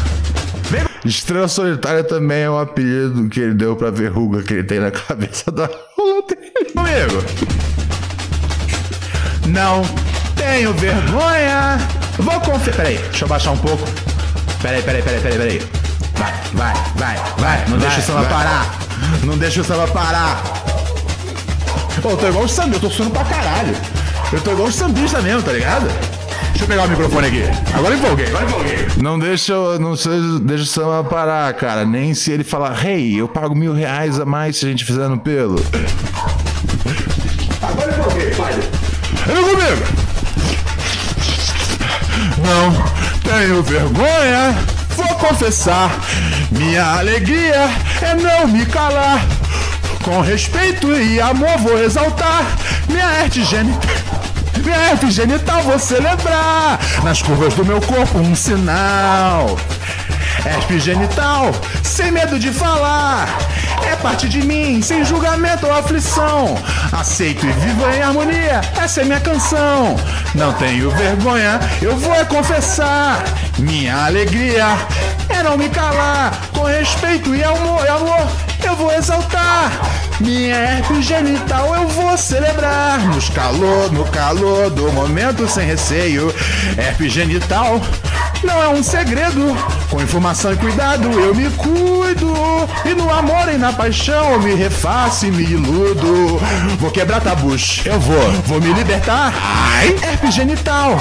[1.04, 4.92] Estrela Solitária também é um apelido que ele deu pra verruga que ele tem na
[4.92, 5.66] cabeça da
[6.30, 6.41] dele.
[6.82, 7.24] Comigo.
[9.48, 9.84] Não
[10.36, 11.78] tenho vergonha.
[12.18, 12.76] Vou confiar.
[12.76, 13.88] Peraí, deixa eu baixar um pouco.
[14.64, 15.62] Peraí, peraí, peraí, peraí, peraí.
[16.16, 17.66] Vai, vai, vai, vai.
[17.68, 18.30] Não vai, deixa o samba vai.
[18.30, 18.80] parar.
[19.24, 20.42] Não deixa o samba parar.
[22.02, 23.76] Pô, eu tô igual o samba, eu tô suando pra caralho.
[24.34, 25.86] Eu tô igual o sambista mesmo, tá ligado?
[26.50, 27.44] Deixa eu pegar o microfone aqui.
[27.76, 28.88] Agora empolguei, agora empolguei.
[28.98, 29.94] Não deixa, não
[30.42, 31.86] deixa o samba parar, cara.
[31.86, 35.08] Nem se ele falar, hey, eu pago mil reais a mais se a gente fizer
[35.08, 35.64] no pelo.
[37.62, 38.54] Agora empolguei, pai.
[39.26, 40.02] Vem comigo.
[42.38, 42.74] Não
[43.22, 44.56] tenho vergonha,
[44.96, 45.92] vou confessar.
[46.52, 47.70] Minha alegria
[48.02, 49.24] é não me calar.
[50.04, 52.44] Com respeito e amor vou exaltar
[52.90, 53.88] minha arte gênica.
[54.64, 56.80] Minha herpes genital vou celebrar.
[57.04, 59.58] Nas curvas do meu corpo, um sinal.
[60.46, 61.52] Herpes genital,
[61.84, 63.28] sem medo de falar.
[63.88, 66.58] É parte de mim, sem julgamento ou aflição.
[66.92, 69.96] Aceito e vivo em harmonia, essa é minha canção.
[70.36, 73.24] Não tenho vergonha, eu vou é confessar.
[73.58, 74.66] Minha alegria
[75.30, 78.28] é não me calar, com respeito e amor, e amor
[78.64, 79.72] eu vou exaltar.
[80.20, 86.34] Minha herpes genital eu vou celebrar nos calor, no calor do momento sem receio.
[86.78, 87.82] Herpes genital
[88.44, 89.56] não é um segredo.
[89.90, 92.34] Com informação e cuidado eu me cuido.
[92.86, 96.40] E no amor e na paixão eu me refaço e me iludo.
[96.80, 99.34] Vou quebrar tabus, eu vou, vou me libertar.
[99.42, 100.98] Ai, herpes genital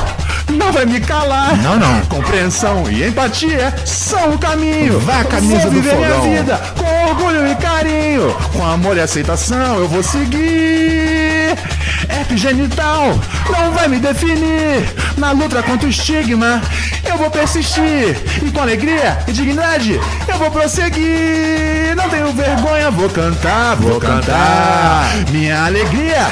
[0.50, 1.56] não vai me calar.
[1.58, 2.00] Não, não.
[2.06, 4.98] Compreensão e empatia são o caminho.
[5.00, 6.22] Vá, camisa vou do viver minha fogão.
[6.22, 8.36] vida com orgulho e carinho.
[8.52, 11.09] Com amor e aceitação eu vou seguir.
[12.08, 13.18] Herpes genital
[13.50, 14.88] não vai me definir.
[15.16, 16.60] Na luta contra o estigma
[17.04, 18.16] eu vou persistir.
[18.42, 21.94] E com alegria e dignidade eu vou prosseguir.
[21.96, 25.10] Não tenho vergonha, vou cantar, vou, cantar.
[25.30, 26.26] Minha alegria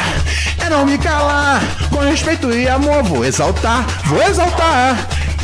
[0.65, 1.61] é não me calar.
[1.91, 4.97] Com respeito e amor vou exaltar, vou exaltar.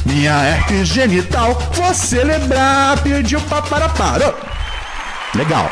[0.07, 2.99] Minha herpes genital vou celebrar.
[2.99, 4.35] Pediu para para.
[5.35, 5.71] Legal.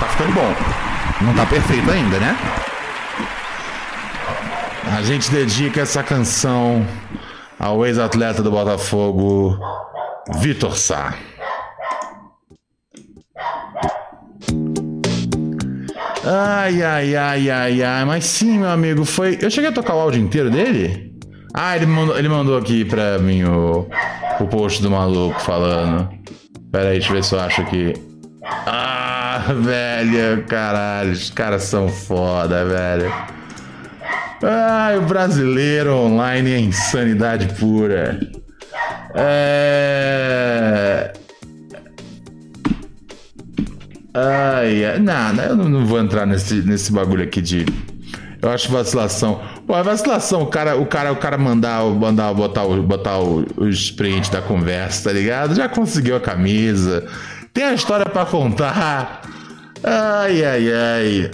[0.00, 0.54] Tá ficando bom.
[1.20, 2.36] Não tá perfeito ainda, né?
[4.92, 6.86] A gente dedica essa canção
[7.58, 9.58] ao ex-atleta do Botafogo,
[10.40, 11.14] Vitor Sá.
[16.26, 18.04] Ai, ai, ai, ai, ai.
[18.04, 19.38] Mas sim, meu amigo, foi.
[19.40, 21.12] Eu cheguei a tocar o áudio inteiro dele?
[21.52, 23.86] Ah, ele mandou, ele mandou aqui pra mim o,
[24.40, 26.08] o post do maluco falando.
[26.72, 27.92] Pera aí, deixa eu ver se eu acho aqui.
[28.42, 33.12] Ah, velho, caralho, os caras são foda, velho.
[34.46, 38.20] Ai, o brasileiro online é insanidade pura.
[39.14, 41.12] É.
[44.12, 47.64] Ai, não, eu não, vou entrar nesse, nesse bagulho aqui de.
[48.42, 49.40] Eu acho vacilação.
[49.66, 53.90] Pô, é vacilação o cara, o cara, o cara mandar, mandar botar, botar o, os
[53.90, 55.54] prints da conversa, tá ligado?
[55.54, 57.06] Já conseguiu a camisa.
[57.54, 59.22] Tem a história pra contar.
[59.82, 61.30] Ai, ai, ai.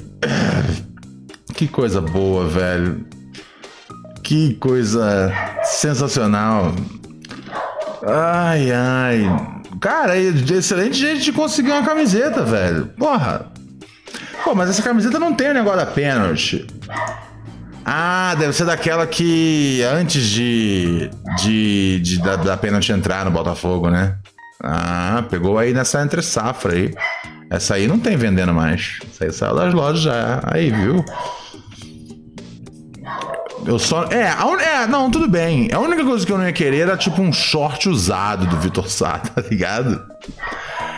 [1.61, 3.05] Que coisa boa, velho.
[4.23, 5.31] Que coisa
[5.63, 6.75] sensacional.
[8.03, 9.59] Ai, ai.
[9.79, 12.87] Cara, é excelente jeito de conseguir uma camiseta, velho.
[12.97, 13.53] Porra.
[14.43, 16.67] Pô, mas essa camiseta não tem o negócio da pênalti.
[17.85, 21.11] Ah, deve ser daquela que antes de,
[21.43, 24.17] de, de da, da pênalti entrar no Botafogo, né?
[24.65, 26.95] Ah, pegou aí nessa entre safra aí.
[27.51, 28.99] Essa aí não tem vendendo mais.
[29.13, 30.41] Essa aí saiu das lojas já.
[30.45, 31.05] Aí, viu?
[33.71, 34.03] Eu só.
[34.07, 34.59] É, a un...
[34.59, 35.69] é, não, tudo bem.
[35.73, 38.91] A única coisa que eu não ia querer era tipo um short usado do Vitor
[38.91, 40.05] Sá, tá ligado?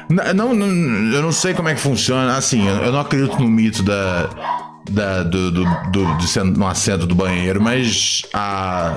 [0.09, 0.67] Não, não,
[1.13, 2.35] eu não sei como é que funciona.
[2.35, 4.31] Assim, eu não acredito no mito da.
[4.91, 8.97] da do, do, do, ser no assento do banheiro, mas a.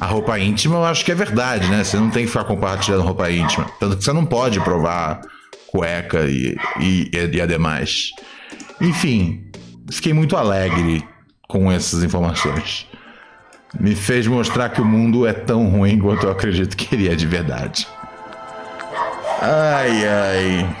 [0.00, 1.82] A roupa íntima eu acho que é verdade, né?
[1.82, 3.64] Você não tem que ficar compartilhando roupa íntima.
[3.78, 5.20] Tanto que você não pode provar
[5.68, 8.10] cueca e, e, e ademais.
[8.80, 9.50] Enfim,
[9.90, 11.02] fiquei muito alegre
[11.48, 12.86] com essas informações.
[13.78, 17.14] Me fez mostrar que o mundo é tão ruim quanto eu acredito que ele é
[17.14, 17.86] de verdade.
[19.40, 20.76] Ai, ai.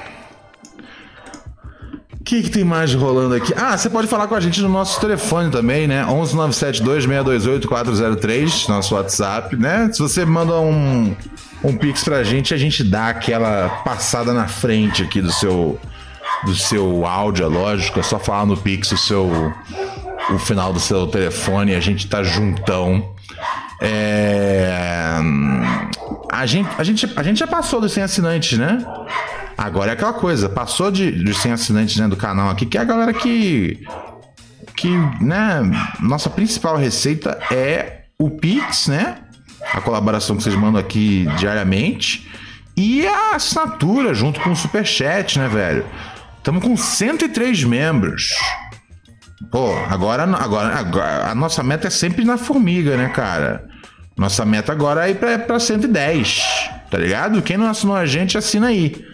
[2.12, 3.52] O que, que tem mais rolando aqui?
[3.54, 6.06] Ah, você pode falar com a gente no nosso telefone também, né?
[6.06, 9.90] 11972-628-403, nosso WhatsApp, né?
[9.92, 11.14] Se você manda um,
[11.62, 15.78] um pix pra gente, a gente dá aquela passada na frente aqui do seu,
[16.46, 18.00] do seu áudio, é lógico.
[18.00, 19.52] É só falar no pix o seu
[20.30, 23.14] o final do seu telefone a gente tá juntão.
[23.80, 25.18] É...
[26.30, 28.84] A, gente, a, gente, a gente já passou dos 100 assinantes, né?
[29.56, 32.80] Agora é aquela coisa, passou de, dos 100 assinantes né, do canal aqui, que é
[32.80, 33.86] a galera que.
[34.76, 34.88] Que,
[35.20, 35.62] né?
[36.00, 39.18] Nossa principal receita é o Pix, né?
[39.72, 42.28] A colaboração que vocês mandam aqui diariamente.
[42.76, 45.86] E a assinatura junto com o Superchat, né, velho?
[46.38, 48.34] Estamos com 103 membros.
[49.50, 53.68] Pô, agora, agora, agora a nossa meta é sempre na formiga, né, cara?
[54.16, 57.42] Nossa meta agora é ir pra, pra 110, tá ligado?
[57.42, 59.04] Quem não assinou a gente, assina aí.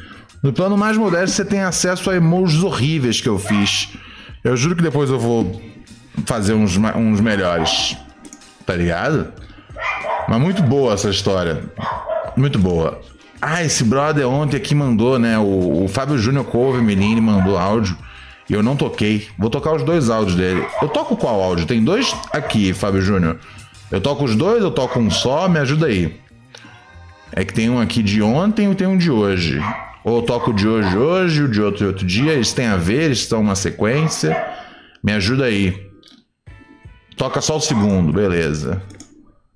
[0.43, 3.91] No plano mais modesto, você tem acesso a emojis horríveis que eu fiz.
[4.45, 5.61] Eu juro que depois eu vou
[6.27, 7.97] fazer uns, uns melhores,
[8.67, 9.33] tá ligado?
[10.29, 11.63] Mas muito boa essa história.
[12.37, 13.01] Muito boa.
[13.41, 15.39] Ah, esse brother ontem aqui mandou, né?
[15.39, 17.97] O, o Fábio Júnior Couve Menini mandou áudio.
[18.53, 19.29] Eu não toquei.
[19.39, 20.67] Vou tocar os dois áudios dele.
[20.83, 21.67] Eu toco qual áudio?
[21.67, 23.39] Tem dois aqui, Fábio Júnior.
[23.91, 26.21] Eu toco os dois, eu toco um só, me ajuda aí.
[27.33, 29.61] É que tem um aqui de ontem e tem um de hoje.
[30.05, 32.77] Ou eu toco o de hoje hoje, o de outro outro dia, eles têm a
[32.77, 34.37] ver, eles estão uma sequência.
[35.03, 35.89] Me ajuda aí.
[37.17, 38.83] Toca só o segundo, beleza.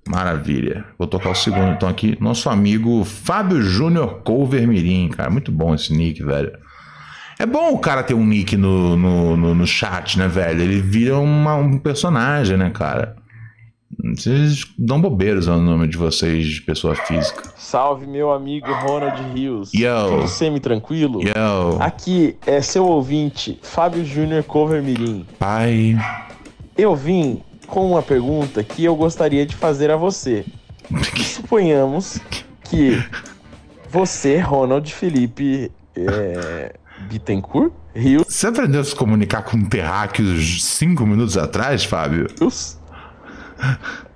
[0.07, 0.85] Maravilha.
[0.97, 2.15] Vou tocar o segundo então aqui.
[2.21, 5.29] Nosso amigo Fábio Júnior Cover Mirim, cara.
[5.29, 6.51] Muito bom esse nick, velho.
[7.37, 10.61] É bom o cara ter um nick no, no, no, no chat, né, velho?
[10.61, 13.15] Ele vira uma, um personagem, né, cara?
[14.15, 17.43] Vocês dão bobeiros ao nome de vocês de pessoa física.
[17.57, 19.73] Salve, meu amigo Ronald Rios.
[19.73, 20.09] Yo.
[20.09, 21.21] Tudo semi-tranquilo?
[21.21, 25.25] Yo, Aqui é seu ouvinte, Fábio Júnior Cover Mirim.
[25.39, 25.97] pai.
[26.77, 30.45] Eu vim com uma pergunta que eu gostaria de fazer a você.
[31.23, 32.19] Suponhamos
[32.63, 33.01] que
[33.89, 36.75] você, Ronald Felipe é,
[37.09, 42.27] Bittencourt Rios, Você aprendeu a se comunicar com terráqueos cinco minutos atrás, Fábio?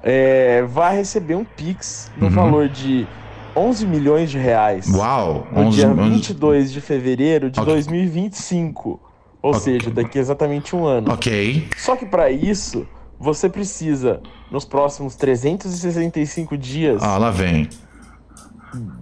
[0.04, 3.08] é, vai receber um Pix no valor de
[3.56, 4.88] 11 milhões de reais.
[4.94, 5.48] Uau!
[5.52, 7.74] no 11, dia 11 22 de fevereiro de Ok.
[7.74, 9.00] 2025.
[9.42, 11.12] Ou seja, daqui a exatamente um ano.
[11.14, 11.68] Ok.
[11.78, 12.86] Só que para isso,
[13.18, 14.22] você precisa,
[14.52, 17.70] nos próximos 365 dias, Ah, lá vem.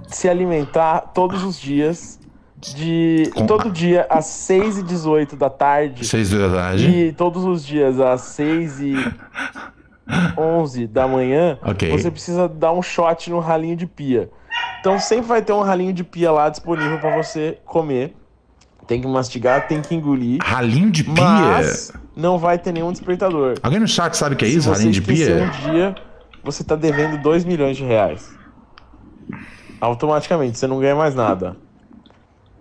[0.08, 2.20] se alimentar todos os dias,
[2.60, 6.06] de Com- todo dia às 6 e 18 da tarde.
[6.06, 6.88] Seis da tarde.
[6.90, 8.96] E todos os dias às 6 e
[10.38, 11.92] 11 da manhã, Ok.
[11.92, 14.30] você precisa dar um shot no ralinho de pia.
[14.80, 18.16] Então sempre vai ter um ralinho de pia lá disponível para você comer.
[18.88, 20.40] Tem que mastigar, tem que engolir.
[20.42, 21.14] Ralinho de pia.
[21.24, 23.56] Mas não vai ter nenhum despertador.
[23.62, 24.70] Alguém no chat sabe o que é isso?
[24.72, 25.44] Ralinho de pia?
[25.44, 25.96] um dia,
[26.44, 28.34] você tá devendo 2 milhões de reais.
[29.80, 31.56] Automaticamente, você não ganha mais nada.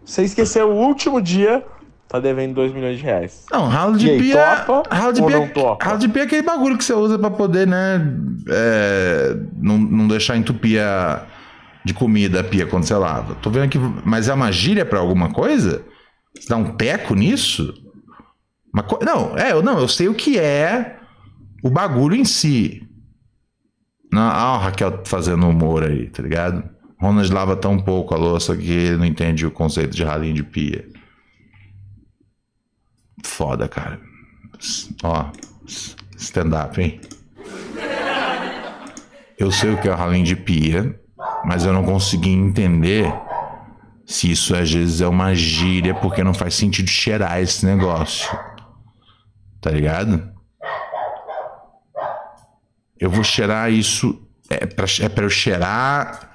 [0.06, 1.62] Você esqueceu o último dia,
[2.08, 3.44] tá devendo 2 milhões de reais.
[3.50, 4.36] Não, ralo de aí, pia.
[4.64, 5.50] topa ralo de pia?
[5.82, 8.00] Ralo de pia é aquele bagulho que você usa pra poder, né?
[8.48, 11.26] é, não, não deixar entupir a,
[11.84, 13.34] de comida a pia quando você lava.
[13.36, 13.78] Tô vendo aqui.
[14.04, 15.84] Mas é uma gíria pra alguma coisa?
[16.38, 17.74] Você dá um teco nisso?
[18.86, 20.96] Co- Não, é, eu não, eu sei o que é
[21.64, 22.82] o bagulho em si.
[24.12, 26.62] Não, ah, o Raquel fazendo humor aí, tá ligado?
[26.98, 30.42] Ronald lava tão pouco a louça que ele não entende o conceito de ralinho de
[30.42, 30.88] pia.
[33.22, 34.00] Foda, cara.
[35.02, 35.30] Ó,
[36.16, 37.00] stand-up, hein?
[39.38, 40.98] Eu sei o que é ralinho de pia,
[41.44, 43.12] mas eu não consegui entender
[44.06, 48.30] se isso às vezes é uma gíria, porque não faz sentido cheirar esse negócio.
[49.60, 50.32] Tá ligado?
[52.98, 54.22] Eu vou cheirar isso.
[54.48, 56.25] É pra, é pra eu cheirar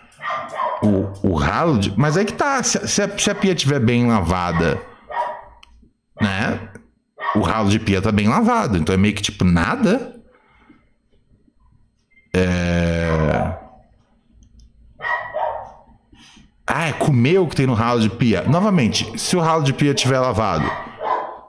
[0.82, 1.94] o, o ralo de.
[1.98, 2.62] Mas aí que tá.
[2.64, 4.82] Se, se a, se a pia estiver bem lavada,
[6.20, 6.70] né?
[7.36, 8.78] O ralo de pia tá bem lavado.
[8.78, 10.16] Então é meio que tipo nada.
[12.34, 13.58] É.
[16.66, 18.44] Ah, é comer o que tem no ralo de pia.
[18.44, 20.66] Novamente, se o ralo de pia estiver lavado,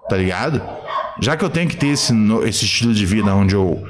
[0.08, 0.60] tá ligado?
[1.20, 2.12] Já que eu tenho que ter esse,
[2.46, 3.82] esse estilo de vida onde eu,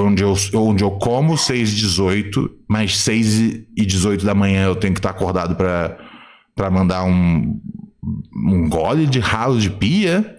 [0.00, 3.38] onde eu, onde eu como 6 e 18, mas 6
[3.76, 7.60] e 18 da manhã eu tenho que estar acordado pra mandar um,
[8.48, 10.36] um gole de ralo de pia.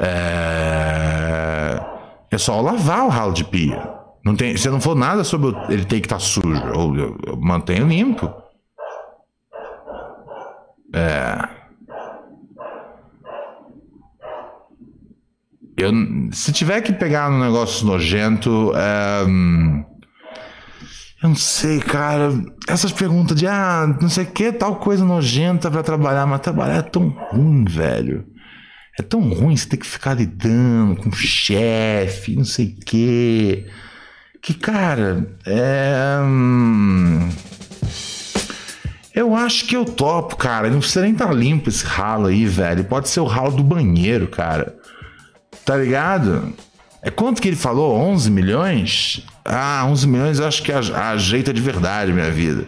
[0.00, 1.80] É,
[2.30, 3.90] é só lavar o ralo de pia.
[4.24, 6.46] Não tem, você não falou nada sobre ele ter que estar sujo.
[6.48, 8.32] Eu, eu- eu mantenho limpo.
[15.76, 15.92] Eu,
[16.30, 18.72] se tiver que pegar um negócio nojento,
[19.26, 19.84] hum,
[21.22, 22.32] eu não sei, cara.
[22.68, 26.76] Essas perguntas de ah, não sei o que, tal coisa nojenta pra trabalhar, mas trabalhar
[26.76, 28.24] é tão ruim, velho.
[28.98, 33.66] É tão ruim você ter que ficar lidando com chefe, não sei o que.
[34.40, 36.20] Que, cara, é.
[36.22, 37.28] hum,
[39.14, 40.68] eu acho que eu topo, cara.
[40.70, 42.84] Não precisa nem estar limpo esse ralo aí, velho.
[42.84, 44.76] Pode ser o ralo do banheiro, cara.
[45.64, 46.52] Tá ligado?
[47.02, 47.96] É quanto que ele falou?
[47.96, 49.26] 11 milhões?
[49.44, 52.66] Ah, 11 milhões acho que ajeita de verdade minha vida.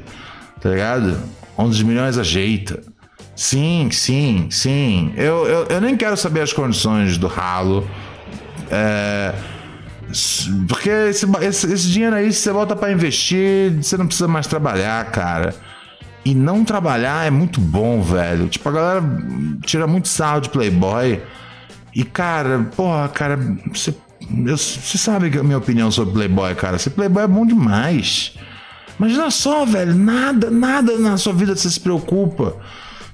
[0.60, 1.18] Tá ligado?
[1.58, 2.82] 11 milhões ajeita.
[3.34, 5.12] Sim, sim, sim.
[5.16, 7.88] Eu, eu, eu nem quero saber as condições do ralo.
[8.70, 9.34] É,
[10.68, 15.04] Porque esse, esse, esse dinheiro aí, você volta pra investir, você não precisa mais trabalhar,
[15.10, 15.54] cara.
[16.24, 18.48] E não trabalhar é muito bom, velho.
[18.48, 19.02] Tipo, a galera
[19.64, 21.22] tira muito sarro de Playboy.
[21.96, 23.38] E, cara, porra, cara,
[23.72, 23.94] você,
[24.98, 26.76] sabe que a minha opinião sobre Playboy, cara.
[26.76, 28.34] Esse Playboy é bom demais.
[28.98, 32.54] Imagina só, velho, nada, nada na sua vida você se preocupa.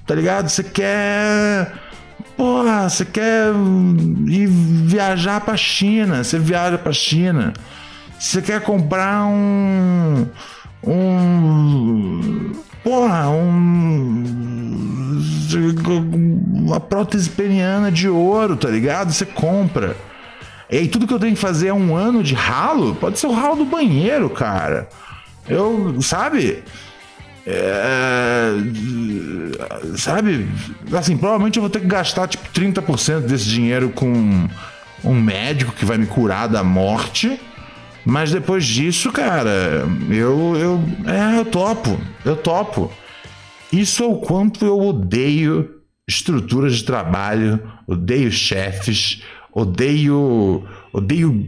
[0.05, 0.49] Tá ligado?
[0.49, 1.71] Você quer.
[2.35, 3.53] Porra, você quer
[4.27, 6.21] ir viajar pra China.
[6.21, 7.53] Você viaja pra China.
[8.19, 10.27] Você quer comprar um.
[10.85, 12.51] Um.
[12.83, 14.23] Porra, um.
[16.53, 19.11] uma prótese peniana de ouro, tá ligado?
[19.11, 19.95] Você compra.
[20.69, 22.95] E aí tudo que eu tenho que fazer é um ano de ralo?
[22.95, 24.89] Pode ser o ralo do banheiro, cara.
[25.47, 26.63] Eu, sabe?
[27.45, 28.53] É,
[29.97, 30.47] sabe?
[30.93, 34.47] Assim, provavelmente eu vou ter que gastar tipo 30% desse dinheiro com
[35.03, 37.39] um médico que vai me curar da morte.
[38.05, 42.91] Mas depois disso, cara, eu, eu, é, eu topo, eu topo.
[43.71, 49.23] Isso é o quanto eu odeio estruturas de trabalho, odeio chefes,
[49.53, 51.45] odeio, odeio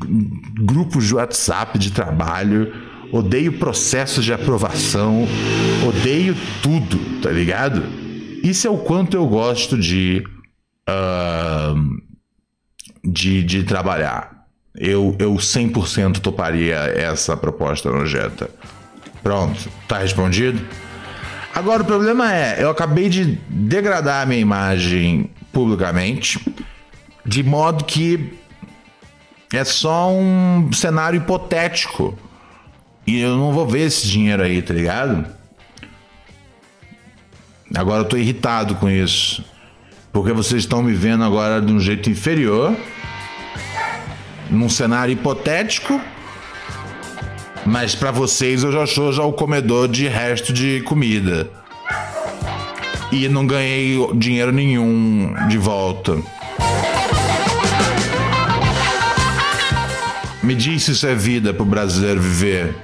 [0.61, 2.73] grupos de WhatsApp de trabalho,
[3.11, 5.27] odeio processos de aprovação,
[5.85, 7.83] odeio tudo, tá ligado?
[8.41, 10.23] Isso é o quanto eu gosto de,
[10.87, 11.75] uh,
[13.03, 14.44] de, de trabalhar
[14.77, 18.49] eu, eu 100% toparia essa proposta nojenta.
[19.23, 20.61] Pronto, tá respondido?
[21.53, 26.39] Agora o problema é, eu acabei de degradar a minha imagem publicamente,
[27.25, 28.33] de modo que
[29.53, 32.17] é só um cenário hipotético.
[33.07, 35.25] E eu não vou ver esse dinheiro aí, tá ligado?
[37.73, 39.43] Agora eu tô irritado com isso.
[40.11, 42.75] Porque vocês estão me vendo agora de um jeito inferior
[44.49, 45.99] num cenário hipotético,
[47.65, 51.49] mas para vocês eu já sou já o comedor de resto de comida.
[53.11, 56.17] E não ganhei dinheiro nenhum de volta.
[60.43, 62.75] Me diz se isso é vida pro brasileiro viver.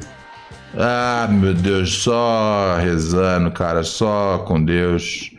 [0.75, 5.31] Ah, meu Deus, só rezando, cara, só com Deus.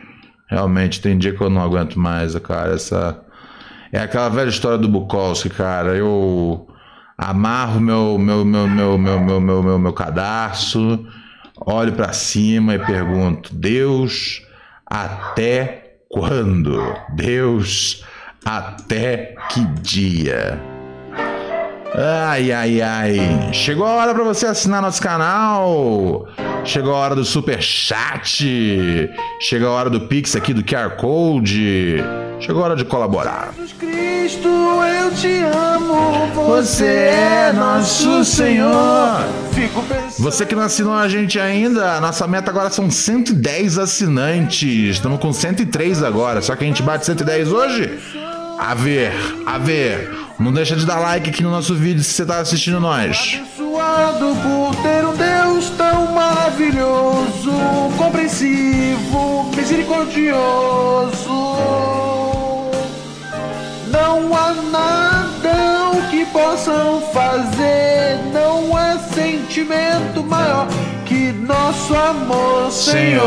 [0.47, 3.22] Realmente, tem dia que eu não aguento mais, cara, essa
[3.93, 5.95] é aquela velha história do Bukowski, cara.
[5.95, 6.67] Eu
[7.15, 11.05] amarro meu meu meu meu meu meu meu, meu, meu cadarço,
[11.63, 14.41] olho para cima e pergunto: Deus,
[14.83, 16.81] até quando?
[17.15, 18.03] Deus,
[18.43, 20.72] até que dia?
[21.95, 23.53] Ai, ai, ai.
[23.53, 26.27] Chegou a hora para você assinar nosso canal.
[26.65, 29.09] Chegou a hora do super chat.
[29.39, 31.97] Chegou a hora do Pix aqui do QR Code.
[32.39, 33.53] Chegou a hora de colaborar.
[33.55, 36.31] Jesus Cristo, eu te amo.
[36.47, 39.23] Você é nosso Senhor.
[40.17, 44.95] Você que não assinou a gente ainda, nossa meta agora são 110 assinantes.
[44.95, 46.41] Estamos com 103 agora.
[46.41, 47.99] Só que a gente bate 110 hoje?
[48.57, 49.11] A ver,
[49.45, 50.22] a ver.
[50.39, 53.39] Não deixa de dar like aqui no nosso vídeo se você está assistindo nós.
[53.39, 57.51] Abençoado por ter um Deus tão maravilhoso,
[57.97, 61.13] compreensivo, misericordioso.
[63.89, 65.13] Não há nada
[66.09, 70.67] que possam fazer, não há sentimento maior
[71.05, 73.23] que nosso amor, Senhor.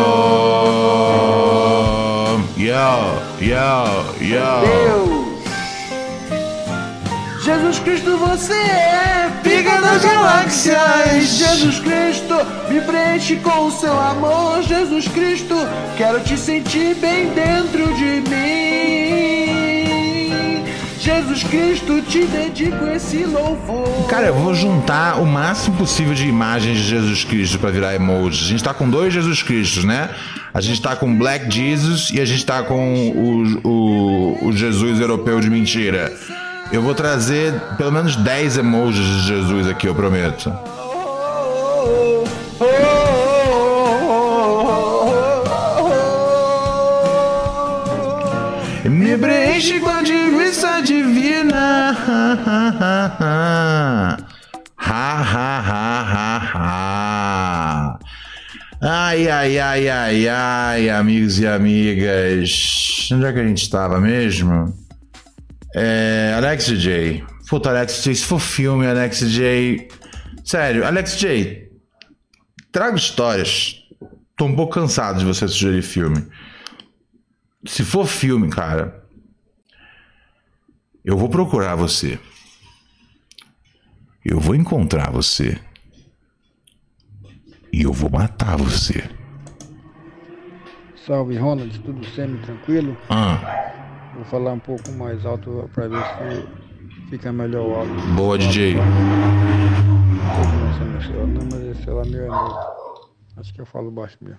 [2.57, 4.61] Yo, yo, yo.
[4.61, 5.16] Deus.
[7.47, 11.29] Jesus Cristo, você é pica das galáxias.
[11.29, 12.35] Jesus Cristo,
[12.69, 14.65] me preenche com o seu amor.
[14.65, 15.55] Jesus Cristo,
[15.97, 19.47] quero te sentir bem dentro de mim.
[20.99, 24.09] Jesus Cristo, te dedico esse louvor.
[24.09, 28.45] Cara, eu vou juntar o máximo possível de imagens de Jesus Cristo para virar emoji.
[28.45, 30.11] A gente tá com dois Jesus Cristos, né?
[30.53, 34.99] A gente tá com Black Jesus e a gente tá com o, o, o Jesus
[34.99, 36.13] europeu de mentira.
[36.73, 40.53] Eu vou trazer pelo menos 10 emojis de Jesus aqui, eu prometo.
[48.85, 51.97] Me preenche com a divisa divina.
[54.79, 57.99] Ha, ha, ha, ha, ha.
[58.81, 63.09] Ai, ai, ai, ai, ai, amigos e amigas.
[63.13, 64.86] Onde é que a gente estava mesmo?
[65.79, 67.23] É, Alex DJ.
[67.51, 69.89] Puta, Alex DJ, se for filme, Alex DJ.
[70.43, 71.71] Sério, Alex DJ,
[72.73, 73.83] traga histórias.
[74.37, 76.27] Tô um pouco cansado de você sugerir filme.
[77.67, 79.05] Se for filme, cara,
[81.05, 82.19] eu vou procurar você.
[84.25, 85.61] Eu vou encontrar você.
[87.71, 89.05] E eu vou matar você.
[91.07, 92.97] Salve, Ronald, tudo semi-tranquilo?
[93.11, 93.86] Ah.
[94.17, 97.95] Vou falar um pouco mais alto para ver se fica melhor o áudio.
[98.15, 98.77] Boa, DJ.
[98.77, 98.83] Não,
[101.53, 102.59] mas esse lá meu é novo.
[103.37, 104.39] Acho que eu falo baixo mesmo.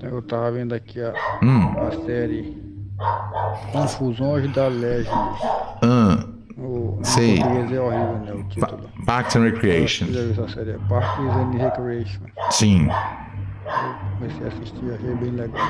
[0.00, 1.12] Eu tava vendo aqui a,
[1.42, 1.74] hum.
[1.80, 2.56] a série
[3.72, 5.10] Confusões da Legend.
[5.82, 6.24] Ah.
[6.56, 7.38] O, Sei.
[7.38, 8.32] português é horrível, né?
[8.34, 8.82] O título.
[8.82, 10.06] Pa Parks and Recreation.
[10.06, 10.70] Essa série?
[10.70, 12.20] É Parks and Recreation.
[12.50, 12.88] Sim.
[12.88, 15.66] Eu comecei a assistir, achei bem legal.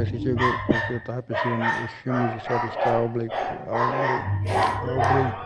[0.00, 0.36] Assistir o-
[0.66, 3.28] porque eu tava pesquisando os filmes de séries que a Aubrey,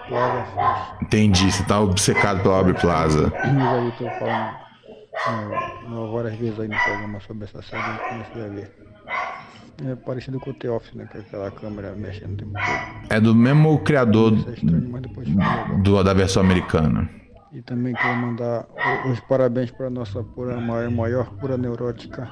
[0.09, 1.03] Plaza fez.
[1.03, 3.33] Entendi, você tá obcecado pela Aubrey Plaza.
[3.33, 4.55] Mas aí eu tô falando
[6.09, 8.77] é, várias vezes aí no programa sobre essa série e comecei a ver.
[9.87, 11.09] É parecido com o The Office, né?
[11.11, 13.07] Com aquela câmera mexendo o tempo todo.
[13.15, 15.79] É do mesmo criador é estranho, legal.
[15.83, 17.09] do, da versão americana.
[17.53, 18.67] E também quero mandar
[19.11, 22.29] os parabéns para nossa pura maior, maior pura neurótica,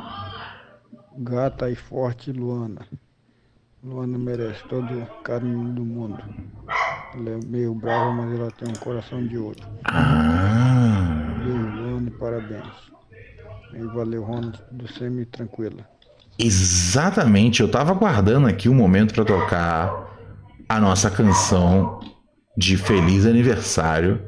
[1.18, 2.86] gata e forte Luana.
[3.82, 6.22] Luana merece todo o carinho do mundo.
[7.14, 9.58] Ela é meio brava, mas ela tem um coração de ouro.
[9.84, 11.38] Ah.
[11.38, 12.88] Beijo, Luana, parabéns.
[13.72, 15.86] E valeu, Ronald, do Semi Tranquila.
[16.38, 20.08] Exatamente, eu tava aguardando aqui um momento pra tocar
[20.68, 22.00] a nossa canção
[22.56, 24.22] de feliz aniversário.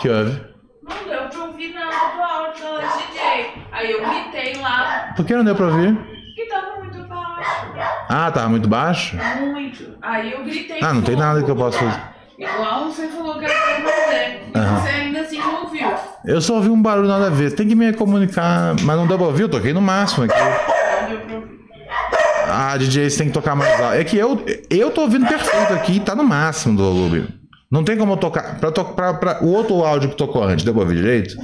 [0.00, 0.40] Que houve?
[0.82, 3.64] Não deu pra ouvir nada do áudio da DJ.
[3.72, 5.94] Aí eu gritei lá, Por que não deu pra ouvir?
[6.34, 7.66] que tava muito baixo.
[8.08, 9.16] Ah, tava muito baixo?
[9.38, 9.84] Muito.
[10.00, 10.78] Aí eu gritei.
[10.82, 11.26] Ah, não tem fogo.
[11.26, 12.00] nada que eu possa fazer.
[12.38, 14.40] Igual você falou que era pra fazer.
[14.54, 14.80] E Aham.
[14.80, 15.86] você ainda assim não ouviu.
[16.24, 17.54] Eu só ouvi um barulho nada a ver.
[17.54, 20.34] Tem que me comunicar, mas não deu pra ouvir, eu toquei no máximo aqui.
[20.40, 21.60] Não deu pra ouvir.
[22.48, 23.94] Ah, DJ, você tem que tocar mais alto.
[23.94, 27.28] É que eu, eu tô ouvindo perfeito aqui, tá no máximo do volume.
[27.70, 28.58] Não tem como eu tocar.
[28.58, 31.36] Pra, to, pra, pra- o outro áudio que tocou antes, deu pra ouvir direito?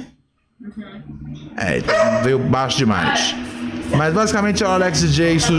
[1.55, 3.35] É, então veio baixo demais.
[3.95, 5.53] Mas basicamente é o Alex DJ, isso.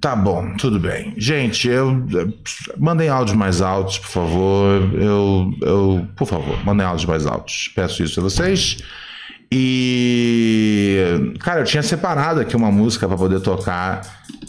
[0.00, 1.14] Tá bom, tudo bem.
[1.16, 2.04] Gente, eu.
[2.78, 4.94] Mandem áudios mais altos, por favor.
[4.94, 5.52] Eu.
[5.62, 7.72] eu por favor, mandem áudios mais altos.
[7.74, 8.78] Peço isso a vocês.
[9.50, 11.34] E.
[11.40, 14.02] Cara, eu tinha separado aqui uma música pra poder tocar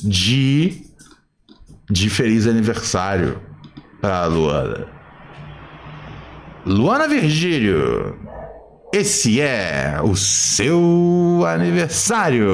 [0.04, 0.86] de.
[1.89, 3.39] De feliz aniversário
[4.02, 4.88] pra Luana.
[6.66, 8.18] Luana Virgílio.
[9.00, 12.48] Esse é o seu aniversário.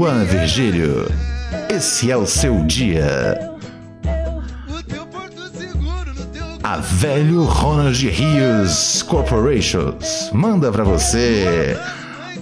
[0.00, 1.12] Luana Virgílio,
[1.68, 3.38] esse é o seu dia.
[6.62, 11.76] A Velho Ronald Rios Corporations manda pra você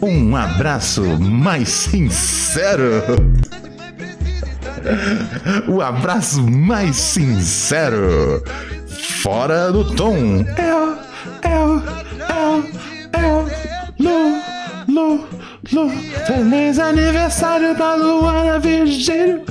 [0.00, 3.02] um abraço mais sincero.
[5.66, 8.40] O abraço mais sincero.
[9.20, 10.44] Fora do tom.
[10.56, 10.96] Eu,
[11.42, 11.82] eu,
[12.30, 12.64] eu,
[13.20, 13.48] eu,
[13.98, 14.40] Lu,
[14.86, 15.28] Lu,
[15.73, 15.91] Lu.
[16.27, 19.45] Feliz aniversário pra Luana Virgílio.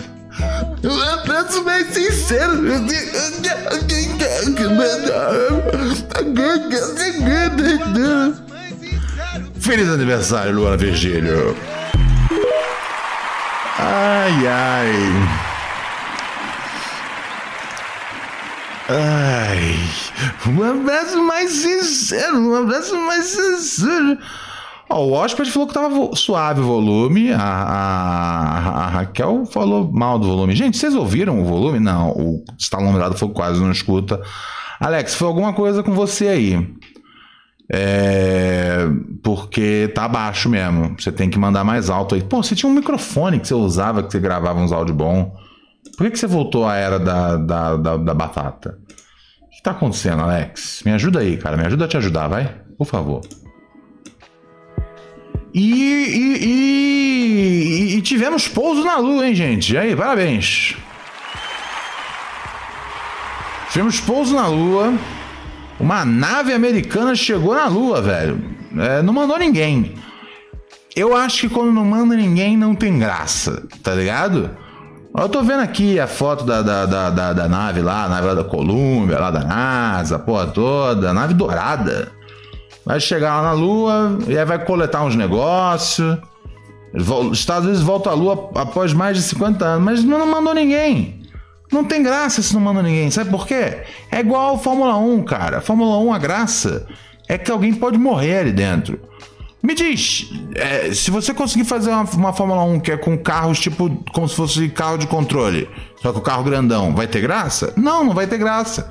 [0.84, 2.64] Um abraço mais sincero.
[9.60, 11.56] Feliz aniversário, Luana Virgílio.
[13.80, 14.92] Ai, ai.
[18.90, 19.80] Ai.
[20.48, 24.18] Um abraço mais sincero, um abraço mais sincero.
[24.90, 27.32] Ó, o Oscar falou que tava suave o volume.
[27.34, 30.56] A, a- a Raquel falou mal do volume.
[30.56, 31.80] Gente, vocês ouviram o volume?
[31.80, 34.22] Não, o Stallone falou que quase não escuta.
[34.80, 36.76] Alex, foi alguma coisa com você aí.
[37.70, 38.88] É,
[39.22, 40.96] porque tá baixo mesmo.
[40.98, 42.24] Você tem que mandar mais alto aí.
[42.24, 45.32] Pô, você tinha um microfone que você usava, que você gravava uns áudios bons.
[45.98, 48.78] Por que, que você voltou à era da, da, da, da batata?
[49.44, 50.82] O que tá acontecendo, Alex?
[50.86, 51.58] Me ajuda aí, cara.
[51.58, 52.56] Me ajuda a te ajudar, vai?
[52.78, 53.22] Por favor.
[55.54, 56.46] E, e,
[57.94, 59.74] e- e tivemos pouso na lua, hein, gente?
[59.74, 60.76] E aí, parabéns.
[63.72, 64.94] Tivemos pouso na lua.
[65.80, 68.42] Uma nave americana chegou na lua, velho.
[68.78, 69.94] É, não mandou ninguém.
[70.96, 74.50] Eu acho que quando não manda ninguém, não tem graça, tá ligado?
[75.16, 78.28] Eu tô vendo aqui a foto da, da, da, da, da nave lá, a nave
[78.28, 82.12] lá da Colômbia, lá da NASA, a porra toda, a nave dourada.
[82.88, 86.18] Vai chegar lá na Lua e aí vai coletar uns negócios.
[86.94, 91.22] Os Estados Unidos volta à Lua após mais de 50 anos, mas não mandou ninguém.
[91.70, 93.12] Não tem graça se não manda ninguém.
[93.12, 93.80] Sabe por quê?
[94.10, 95.60] É igual a Fórmula 1, cara.
[95.60, 96.88] Fórmula 1, a graça
[97.28, 98.98] é que alguém pode morrer ali dentro.
[99.62, 103.60] Me diz, é, se você conseguir fazer uma, uma Fórmula 1 que é com carros
[103.60, 105.68] tipo como se fosse carro de controle,
[106.02, 107.74] só que o carro grandão, vai ter graça?
[107.76, 108.90] Não, não vai ter graça.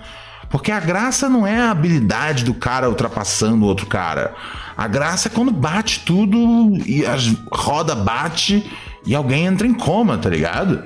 [0.48, 4.34] Porque a graça não é a habilidade do cara ultrapassando o outro cara.
[4.76, 6.38] A graça é quando bate tudo
[6.86, 7.16] e a
[7.52, 8.70] roda bate
[9.04, 10.82] e alguém entra em coma, tá ligado?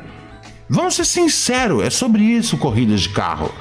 [0.69, 3.53] Vamos ser sinceros, é sobre isso corridas de carro.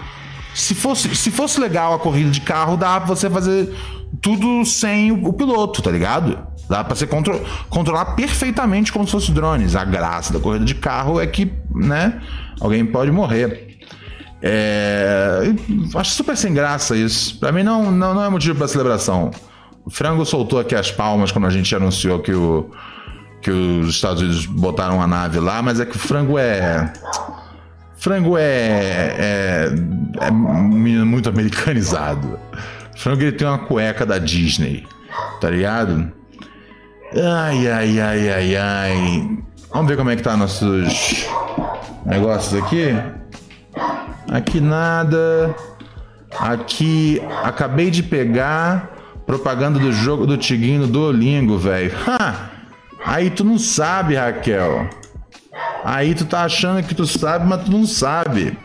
[0.53, 3.73] Se fosse, se fosse legal a corrida de carro, dá pra você fazer
[4.21, 6.37] tudo sem o, o piloto, tá ligado?
[6.69, 9.75] Dá pra você contro controlar perfeitamente como se fosse drones.
[9.75, 12.21] A graça da corrida de carro é que, né,
[12.59, 13.68] alguém pode morrer.
[14.41, 15.53] É,
[15.95, 17.37] acho super sem graça isso.
[17.39, 19.31] Pra mim não, não, não é motivo pra celebração.
[19.85, 22.69] O Frango soltou aqui as palmas quando a gente anunciou que, o,
[23.41, 26.93] que os Estados Unidos botaram a nave lá, mas é que o Frango é.
[27.97, 29.69] Frango é, é,
[30.21, 32.39] é muito americanizado.
[32.97, 34.85] Frango ele tem uma cueca da Disney,
[35.41, 36.11] tá ligado?
[37.13, 39.37] Ai, ai, ai, ai, ai.
[39.73, 41.27] Vamos ver como é que tá nossos
[42.05, 42.93] negócios aqui.
[44.29, 45.55] Aqui nada.
[46.39, 51.91] Aqui acabei de pegar propaganda do jogo do Tiguinho no Duolingo, velho.
[53.05, 54.89] Aí tu não sabe, Raquel.
[55.83, 58.57] Aí tu tá achando que tu sabe, mas tu não sabe.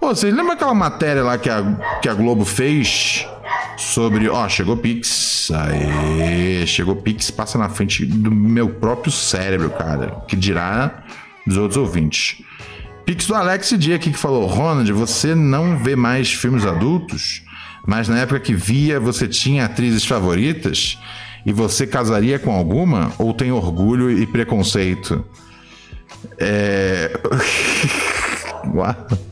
[0.00, 1.62] Pô, vocês lembram aquela matéria lá que a,
[2.02, 3.26] que a Globo fez
[3.76, 4.28] sobre.
[4.28, 5.50] Ó, chegou Pix.
[5.50, 10.22] Aê, chegou Pix, passa na frente do meu próprio cérebro, cara.
[10.26, 11.04] Que dirá
[11.46, 12.42] dos outros ouvintes.
[13.06, 17.42] Pix do Alex Dia aqui que falou: Ronald, você não vê mais filmes adultos,
[17.86, 20.98] mas na época que via você tinha atrizes favoritas
[21.46, 25.24] e você casaria com alguma ou tem orgulho e preconceito?
[26.36, 27.16] É.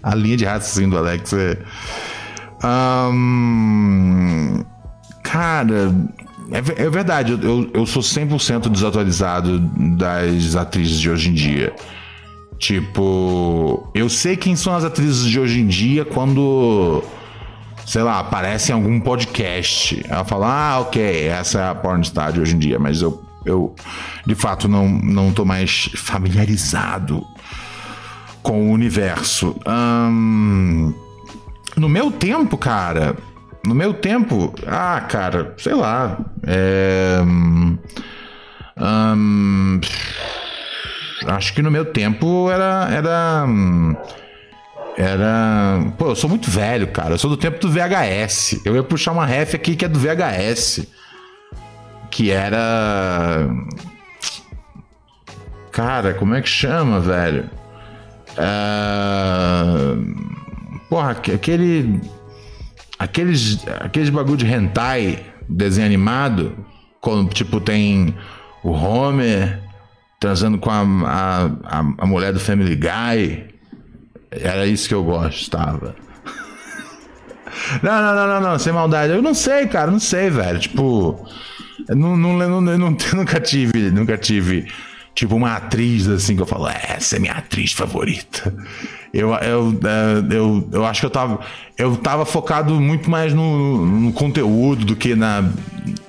[0.01, 1.59] A linha de raciocínio do Alex é.
[2.63, 4.63] Ahn,
[5.25, 5.93] cara,
[6.53, 9.59] é, é verdade, eu, eu sou 100% desatualizado
[9.99, 11.75] das atrizes de hoje em dia.
[12.59, 17.03] Tipo, eu sei quem são as atrizes de hoje em dia quando,
[17.87, 20.05] sei lá, aparece em algum podcast.
[20.09, 23.75] Ela fala, ah, ok, essa é a pornstar de hoje em dia, mas eu, eu
[24.27, 27.27] de fato não, não tô mais familiarizado
[28.43, 29.57] com o universo.
[29.67, 30.93] Ahn,
[31.77, 33.17] no meu tempo, cara.
[33.67, 34.55] No meu tempo.
[34.67, 36.19] Ah, cara, sei lá.
[36.47, 37.19] É.
[37.23, 37.79] hum,
[38.79, 39.81] hum,
[41.27, 42.89] acho que no meu tempo era.
[42.91, 43.47] Era.
[44.97, 45.85] Era.
[45.99, 47.15] Pô, eu sou muito velho, cara.
[47.15, 48.61] Eu sou do tempo do VHS.
[48.65, 50.87] Eu ia puxar uma ref aqui que é do VHS.
[52.11, 53.49] Que era.
[55.73, 57.51] Cara, como é que chama, velho?
[58.39, 59.95] Ah,
[60.89, 62.01] Porra, aque- aquele.
[62.97, 65.19] Aqueles, aqueles bagulho de hentai,
[65.49, 66.57] desenho animado,
[67.01, 68.15] quando, tipo, tem
[68.63, 69.61] o Homer
[70.25, 73.45] transando com a, a, a, mulher do Family Guy.
[74.31, 75.95] Era isso que eu gostava.
[77.83, 79.13] Não, não, não, não, não, sem maldade.
[79.13, 80.59] Eu não sei, cara, não sei, velho.
[80.59, 81.29] Tipo,
[81.91, 84.67] não, não, não, nunca tive, nunca tive,
[85.15, 88.55] tipo, uma atriz assim que eu falo, essa é minha atriz favorita.
[89.13, 91.41] Eu, eu, eh, eu, eu acho que eu tava,
[91.77, 95.45] eu tava focado muito mais no, no conteúdo do que na,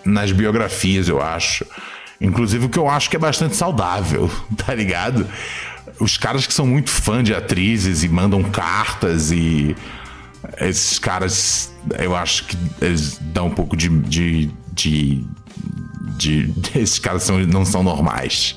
[0.06, 1.66] nas biografias, eu acho.
[2.20, 4.30] Inclusive o que eu acho que é bastante saudável,
[4.66, 5.28] tá ligado?
[6.00, 9.76] Os caras que são muito fã de atrizes e mandam cartas e
[10.60, 13.90] esses caras, eu acho que eles dão um pouco de.
[13.90, 15.24] de, de,
[16.18, 18.56] de- esses caras são, não são normais.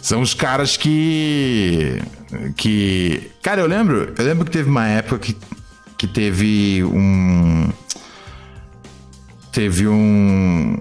[0.00, 2.00] São os caras que.
[2.56, 3.30] que.
[3.42, 4.12] Cara, eu lembro.
[4.18, 5.36] Eu lembro que teve uma época que,
[5.96, 7.70] que teve um.
[9.52, 10.76] Teve um.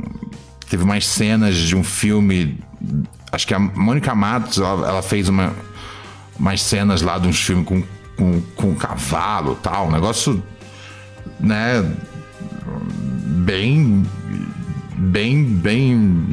[0.74, 2.60] Teve umas cenas de um filme.
[3.32, 5.54] Acho que a Mônica Matos ela, ela fez uma,
[6.36, 7.84] umas cenas lá de uns filmes com,
[8.18, 9.90] com, com cavalo e tal.
[9.90, 10.44] Um negócio.
[11.40, 11.88] Né?
[13.46, 14.04] Bem.
[14.98, 15.44] Bem.
[15.44, 16.30] Bem.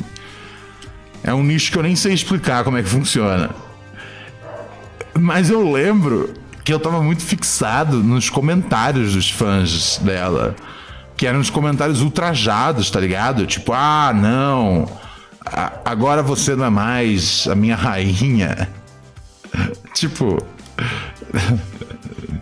[1.22, 3.50] É um nicho que eu nem sei explicar como é que funciona.
[5.18, 6.32] Mas eu lembro
[6.64, 10.56] que eu tava muito fixado nos comentários dos fãs dela.
[11.20, 13.46] Que eram os comentários ultrajados, tá ligado?
[13.46, 14.88] Tipo, ah, não.
[15.84, 18.70] agora você não é mais a minha rainha.
[19.92, 20.42] tipo.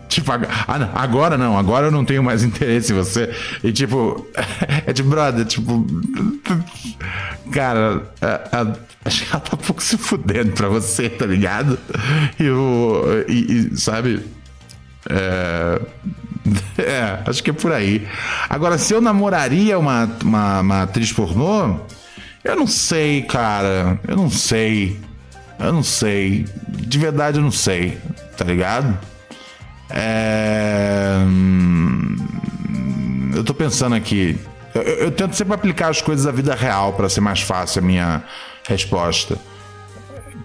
[0.09, 0.39] Tipo, ah,
[0.95, 3.31] agora não, agora eu não tenho mais interesse em você.
[3.63, 4.27] E tipo,
[4.87, 5.85] é de brother, tipo.
[7.53, 8.11] Cara,
[9.05, 11.79] acho que ela tá pouco se fudendo pra você, tá ligado?
[12.41, 14.25] E, o, e, e, sabe?
[15.11, 15.81] É,
[16.79, 18.07] é, acho que é por aí.
[18.49, 21.81] Agora, se eu namoraria uma, uma, uma atriz pornô,
[22.45, 23.99] eu não sei, cara.
[24.07, 25.01] Eu não sei.
[25.59, 26.47] Eu não sei.
[26.69, 27.99] De verdade, eu não sei.
[28.37, 28.97] Tá ligado?
[29.91, 31.17] É.
[31.27, 32.17] hum,
[33.35, 34.39] eu tô pensando aqui.
[34.75, 37.81] Eu, eu- eu tento sempre aplicar as coisas à vida real para ser mais fácil
[37.81, 38.23] a minha
[38.69, 39.37] resposta.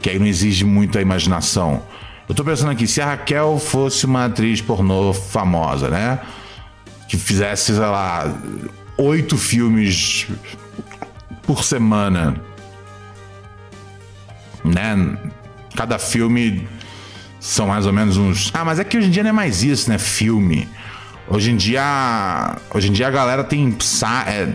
[0.02, 1.84] Que aí não exige muita imaginação.
[2.28, 6.20] Eu tô pensando aqui, se a Raquel fosse uma atriz pornô famosa, né?
[7.08, 8.34] Que fizesse, sei lá,
[8.98, 10.28] oito filmes
[11.44, 12.36] por semana.
[14.64, 15.18] Né?
[15.76, 16.68] Cada filme
[17.40, 18.50] são mais ou menos uns.
[18.54, 19.98] Ah, mas é que hoje em dia não é mais isso, né?
[19.98, 20.68] Filme.
[21.28, 23.76] Hoje em dia, hoje em dia a galera tem
[24.28, 24.48] é,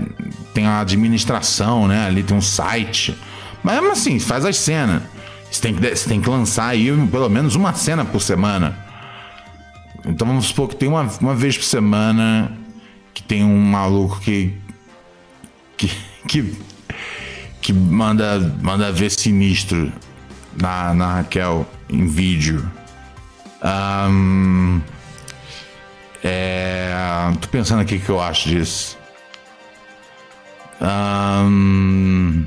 [0.55, 2.07] tem a administração, né?
[2.07, 3.17] Ali tem um site.
[3.63, 5.03] Mas assim, faz as cenas.
[5.51, 8.79] Você tem, que, você tem que lançar aí pelo menos uma cena por semana.
[10.07, 12.53] Então vamos supor que tem uma, uma vez por semana
[13.15, 14.55] que tem um maluco que.
[15.77, 15.91] que.
[16.27, 16.57] que,
[17.61, 19.93] que manda, manda ver sinistro
[20.61, 22.71] na, na Raquel em vídeo.
[23.63, 24.81] Ahn,
[26.23, 26.93] é,
[27.41, 28.99] tô pensando aqui o que eu acho disso.
[30.81, 32.45] Ahn,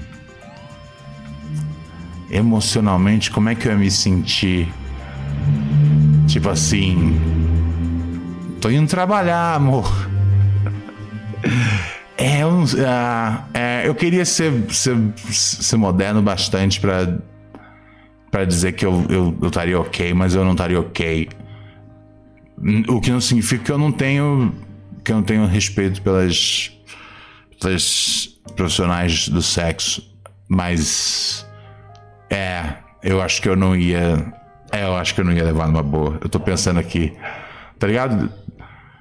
[2.32, 4.71] emocionalmente, como é que eu ia me sentir?
[6.27, 7.19] Tipo assim.
[8.59, 9.89] Tô indo trabalhar, amor.
[12.17, 14.95] É, eu, ah, é, eu queria ser, ser,
[15.32, 17.17] ser moderno bastante pra
[18.29, 21.27] para dizer que eu, eu, eu estaria ok, mas eu não estaria ok.
[22.88, 24.53] O que não significa que eu não tenho
[25.03, 26.71] que eu não tenho respeito pelas,
[27.59, 30.15] pelas profissionais do sexo,
[30.47, 31.45] mas
[32.32, 34.25] é, eu acho que eu não ia,
[34.71, 36.17] é, eu acho que eu não ia levar numa boa.
[36.21, 37.13] Eu tô pensando aqui,
[37.77, 38.32] tá ligado?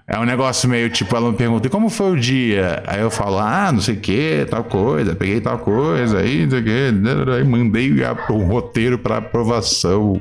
[0.06, 2.82] É um negócio meio tipo, ela me pergunta, e como foi o dia?
[2.84, 6.50] Aí eu falo, ah, não sei o que, tal coisa, peguei tal coisa, aí não
[6.50, 7.94] sei o que, aí mandei
[8.30, 10.20] um roteiro para aprovação.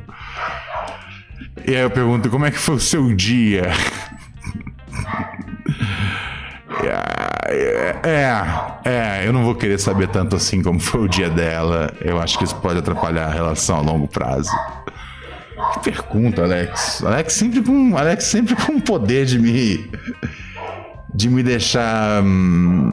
[1.66, 3.64] E aí eu pergunto, como é que foi o seu dia?
[6.72, 8.44] É, é,
[8.86, 11.92] é, eu não vou querer saber tanto assim como foi o dia dela.
[12.02, 14.52] Eu acho que isso pode atrapalhar a relação a longo prazo.
[15.74, 17.04] Que pergunta, Alex.
[17.04, 19.90] Alex sempre com, Alex sempre com o poder de me
[21.14, 22.92] de me deixar hum,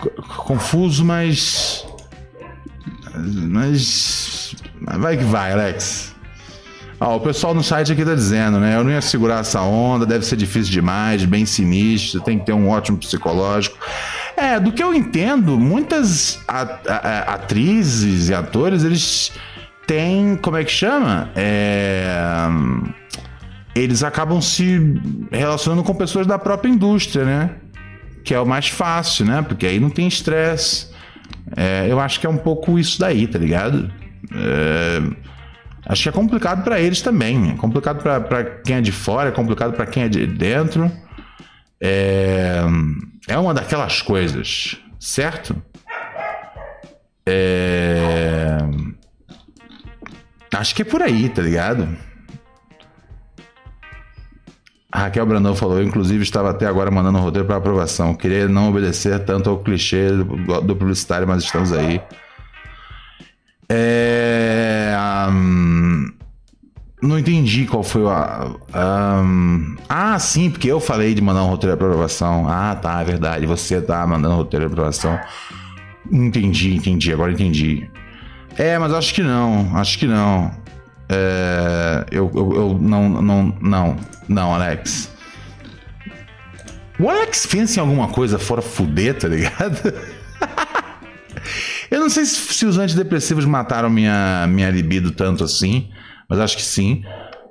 [0.00, 0.10] co-
[0.44, 1.86] confuso, mas
[3.14, 4.54] mas
[4.98, 6.16] vai que vai, Alex.
[7.00, 8.76] Ó, o pessoal no site aqui tá dizendo, né?
[8.76, 12.52] Eu não ia segurar essa onda, deve ser difícil demais, bem sinistro, tem que ter
[12.52, 13.78] um ótimo psicológico.
[14.36, 19.32] É, do que eu entendo, muitas atrizes e atores, eles
[19.86, 21.30] têm, como é que chama?
[21.34, 22.06] É,
[23.74, 24.78] eles acabam se
[25.32, 27.50] relacionando com pessoas da própria indústria, né?
[28.22, 29.40] Que é o mais fácil, né?
[29.40, 30.90] Porque aí não tem estresse.
[31.56, 33.90] É, eu acho que é um pouco isso daí, tá ligado?
[34.34, 35.02] É,
[35.90, 37.50] acho que é complicado pra eles também.
[37.50, 40.90] É complicado pra quem é de fora, é complicado pra quem é de dentro.
[41.80, 42.60] É,
[43.26, 45.60] é uma daquelas coisas, certo?
[47.26, 48.58] É,
[50.54, 51.88] acho que é por aí, tá ligado?
[54.92, 58.14] A Raquel Brandão falou, inclusive estava até agora mandando um roteiro para aprovação.
[58.14, 62.00] Queria não obedecer tanto ao clichê do, do publicitário, mas estamos aí.
[63.68, 64.69] É,
[65.28, 66.12] hum,
[67.02, 68.52] não entendi qual foi a.
[69.22, 72.46] hum, ah, sim, porque eu falei de mandar um roteiro de aprovação.
[72.48, 73.46] Ah, tá, é verdade.
[73.46, 75.18] Você tá mandando um roteiro de aprovação.
[76.10, 77.88] Entendi, entendi, agora entendi.
[78.56, 80.50] É, mas acho que não, acho que não.
[81.08, 83.96] É, eu, eu, eu não, não, não,
[84.28, 85.10] não, Alex.
[86.98, 89.94] O Alex pensa em alguma coisa fora fuder, tá ligado?
[91.90, 95.90] eu não sei se, se os antidepressivos mataram minha, minha libido tanto assim,
[96.28, 97.02] mas acho que sim.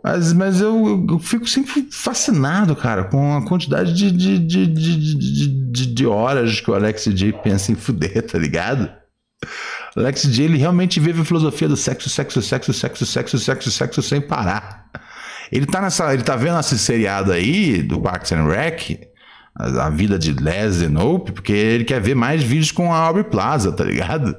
[0.04, 5.86] Mas, mas eu, eu fico sempre fascinado, cara, com a quantidade de, de, de, de,
[5.94, 8.90] de, horas que o Alex J pensa em fuder, tá ligado?
[9.96, 14.02] Alex J, ele realmente vive a filosofia do sexo, sexo, sexo, sexo, sexo, sexo, sexo
[14.02, 14.90] sem parar.
[15.52, 19.09] Ele tá nessa, ele tá vendo esse seriado aí do Parks and Rec,
[19.60, 22.98] a, a vida de Les e Nope, porque ele quer ver mais vídeos com a
[22.98, 24.36] Aubrey Plaza, tá ligado?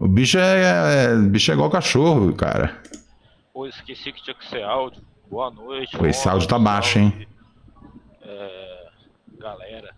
[0.00, 2.82] O bicho é, é- o bicho é igual cachorro, cara.
[3.52, 5.02] Pô, esqueci que tinha que ser áudio.
[5.30, 5.96] Boa noite.
[5.96, 7.26] Pô, esse áudio tá baixo, hein?
[8.22, 8.86] É,
[9.38, 9.94] galera,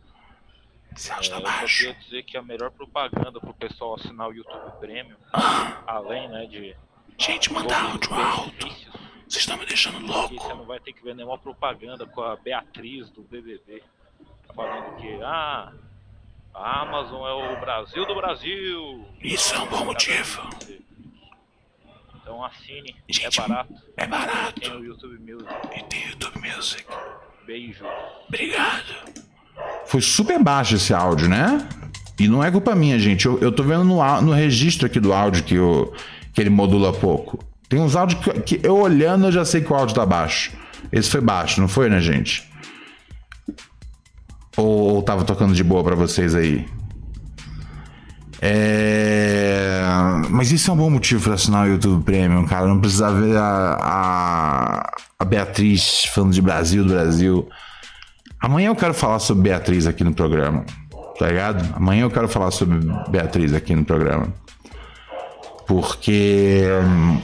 [0.96, 1.78] Esse é, áudio tá eu só baixo.
[1.78, 5.16] queria dizer que a melhor propaganda pro pessoal assinar o YouTube Premium,
[5.86, 6.74] além né, de
[7.18, 8.66] Gente, manda áudio alto.
[9.28, 10.56] Vocês estão me deixando que você louco.
[10.56, 13.82] não vai ter que ver nenhuma propaganda com a Beatriz do BBB
[14.61, 15.72] falando que ah,
[16.54, 19.04] a Amazon é o Brasil do Brasil.
[19.22, 20.42] Isso é um bom motivo.
[22.20, 23.74] Então assine, Gente, é barato.
[23.96, 24.61] É barato.
[24.61, 25.50] Tem o YouTube Music.
[25.76, 26.84] E tem YouTube Music.
[27.46, 27.84] Beijo.
[28.28, 29.20] Obrigado.
[29.86, 31.66] Foi super baixo esse áudio, né?
[32.18, 33.24] E não é culpa minha, gente.
[33.26, 35.92] Eu, eu tô vendo no, á- no registro aqui do áudio que, o,
[36.34, 37.42] que ele modula pouco.
[37.68, 40.52] Tem uns áudios que, que eu olhando eu já sei que o áudio tá baixo.
[40.92, 42.48] Esse foi baixo, não foi, né, gente?
[45.11, 46.64] Tava tocando de boa pra vocês aí?
[48.40, 49.82] É...
[50.28, 52.68] Mas isso é um bom motivo pra assinar o YouTube Premium, cara.
[52.68, 57.48] Não precisar ver a, a, a Beatriz falando de Brasil, do Brasil.
[58.40, 60.64] Amanhã eu quero falar sobre Beatriz aqui no programa.
[61.18, 61.74] Tá ligado?
[61.74, 64.32] Amanhã eu quero falar sobre Beatriz aqui no programa.
[65.66, 67.20] Porque hum,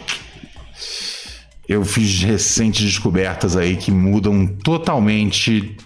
[1.68, 5.76] eu fiz recentes descobertas aí que mudam totalmente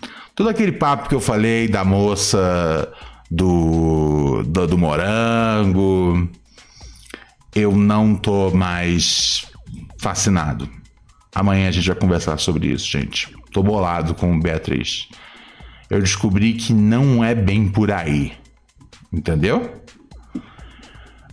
[0.41, 2.91] todo aquele papo que eu falei da moça
[3.31, 6.27] do, do, do morango.
[7.55, 9.45] Eu não tô mais
[9.99, 10.67] fascinado.
[11.35, 13.29] Amanhã a gente vai conversar sobre isso, gente.
[13.53, 15.09] Tô bolado com Beatriz.
[15.91, 18.33] Eu descobri que não é bem por aí.
[19.13, 19.83] Entendeu?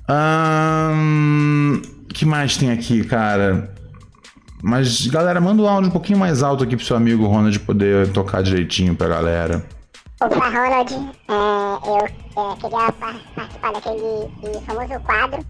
[0.05, 3.73] Ahn, que mais tem aqui, cara?
[4.61, 8.11] Mas, galera, manda o áudio um pouquinho mais alto aqui pro seu amigo Ronald poder
[8.11, 9.67] tocar direitinho pra galera.
[10.19, 10.93] Opa, Ronald,
[11.27, 15.45] é, eu é, queria par- participar daquele famoso quadro,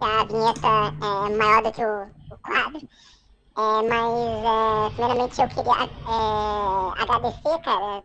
[0.00, 2.80] a vinheta é maior do que o, o quadro.
[3.56, 4.10] É, mas,
[4.44, 8.02] é, primeiramente, eu queria é, agradecer, cara,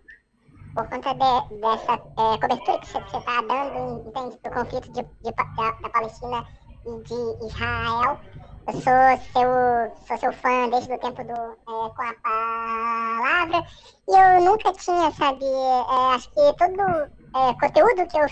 [0.76, 5.32] por conta de- dessa é, cobertura que você está dando, entende, do conflito de, de
[5.36, 6.46] da, da Palestina
[6.86, 8.20] e de Israel.
[8.70, 8.84] Eu sou
[9.34, 13.64] seu, sou seu fã desde o tempo do é, Com a Palavra.
[14.08, 16.80] E eu nunca tinha, sabe, é, acho que todo
[17.36, 18.30] é, conteúdo que eu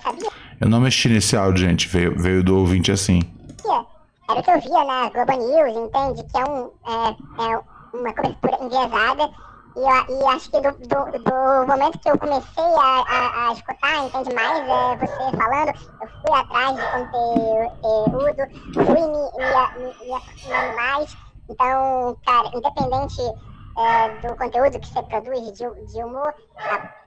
[0.00, 1.86] sabia Eu não mexi nesse áudio, gente.
[1.86, 3.20] Veio, veio do ouvinte assim.
[4.30, 6.24] era o que eu via na Globo News, entende?
[6.30, 7.60] Que é, um, é, é
[7.92, 9.30] uma cobertura enviesada.
[9.76, 14.04] E, e acho que do, do, do momento que eu comecei a, a, a escutar,
[14.04, 18.42] entende mais, é, você falando, eu fui atrás de conteúdo,
[18.74, 21.16] fui me, me, me, me mais.
[21.48, 23.22] Então, cara, independente
[23.78, 26.34] é, do conteúdo que você produz de, de humor,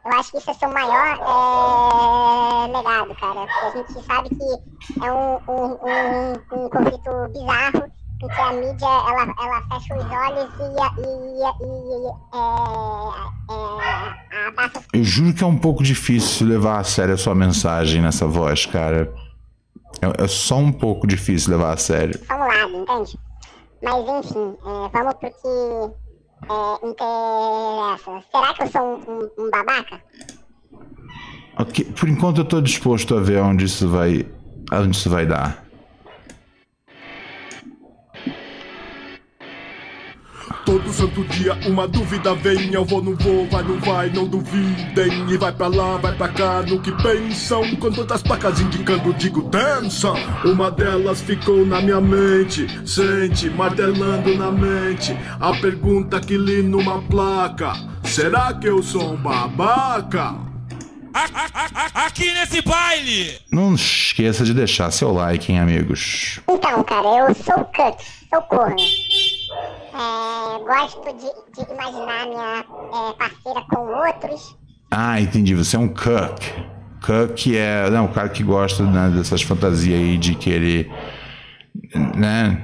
[0.05, 3.47] eu acho que isso é seu maior é, legado, cara.
[3.47, 7.91] Porque a gente sabe que é um, um, um, um conflito bizarro
[8.23, 10.95] em que a mídia ela, ela fecha os olhos e, e, a-
[11.61, 11.63] e
[14.31, 17.17] é, é, abaixa os Eu juro que é um pouco difícil levar a sério a
[17.17, 19.13] sua mensagem nessa voz, cara.
[20.01, 22.19] É, é só um pouco difícil levar a sério.
[22.25, 23.19] só um lado, entende?
[23.81, 25.45] Mas enfim, é, vamos pro que
[26.45, 28.23] é, interessa.
[28.31, 30.01] Será que eu sou um, um- um babaca?
[31.59, 34.25] Ok, Por enquanto eu tô disposto a ver onde isso vai.
[34.71, 35.62] Onde isso vai dar.
[40.93, 45.29] Santo dia uma dúvida vem, eu vou, não vou, vai, não vai, não duvidem.
[45.29, 47.75] E vai pra lá, vai pra cá, no que pensam.
[47.77, 50.13] Com tantas placas indicando, digo, dança.
[50.45, 55.17] Uma delas ficou na minha mente, sente, martelando na mente.
[55.39, 57.73] A pergunta que li numa placa:
[58.03, 60.52] Será que eu sou um babaca?
[61.93, 63.39] Aqui nesse baile!
[63.51, 66.39] Não esqueça de deixar seu like, hein, amigos.
[66.47, 68.75] Então, cara, eu sou cut, sou corno.
[69.93, 74.57] É, gosto de, de imaginar minha é, parceira com outros.
[74.89, 75.53] Ah, entendi.
[75.53, 76.51] Você é um cuck.
[77.05, 77.89] Cuck é.
[77.89, 80.91] Não, o cara que gosta né, dessas fantasias aí de querer.
[82.15, 82.63] Né?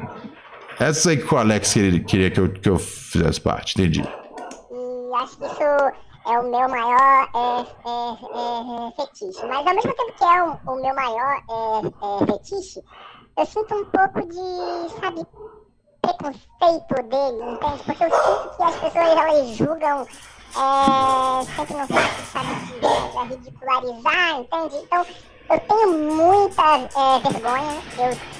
[0.79, 4.01] Essa aí que o Alex queria, queria que, eu, que eu fizesse parte, entendi.
[4.01, 9.45] E acho que isso é o meu maior é, é, é, fetiche.
[9.47, 12.83] Mas ao mesmo tempo que é o, o meu maior é, é, fetiche,
[13.35, 15.25] eu sinto um pouco de, sabe,
[16.01, 17.83] preconceito dele, entende?
[17.83, 20.07] Porque eu sinto que as pessoas elas julgam
[20.55, 24.77] é, sempre no fato, sabe, de é, ridicularizar, entende?
[24.77, 25.05] Então
[25.49, 28.38] eu tenho muita é, vergonha, eu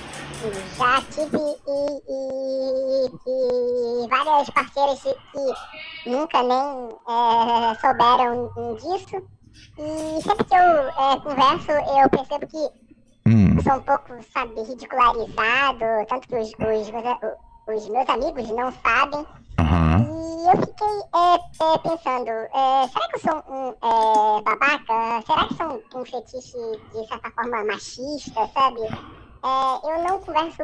[0.77, 1.37] já tive
[1.67, 9.21] e, e- e várias parceiras que que nunca nem é, souberam disso.
[9.77, 12.89] E sempre que eu é, converso, eu percebo que
[13.27, 13.57] Hum.
[13.61, 17.17] sou um pouco, sabe, ridicularizado, tanto que os, os, meus,
[17.67, 19.27] os meus amigos não sabem.
[19.59, 20.05] Aham.
[20.07, 25.21] E eu fiquei é, é, pensando, é, será que eu sou um é, babaca?
[25.27, 26.57] Será que sou um, um fetiche
[26.93, 28.79] de certa forma machista, sabe?
[29.43, 30.63] É, eu não converso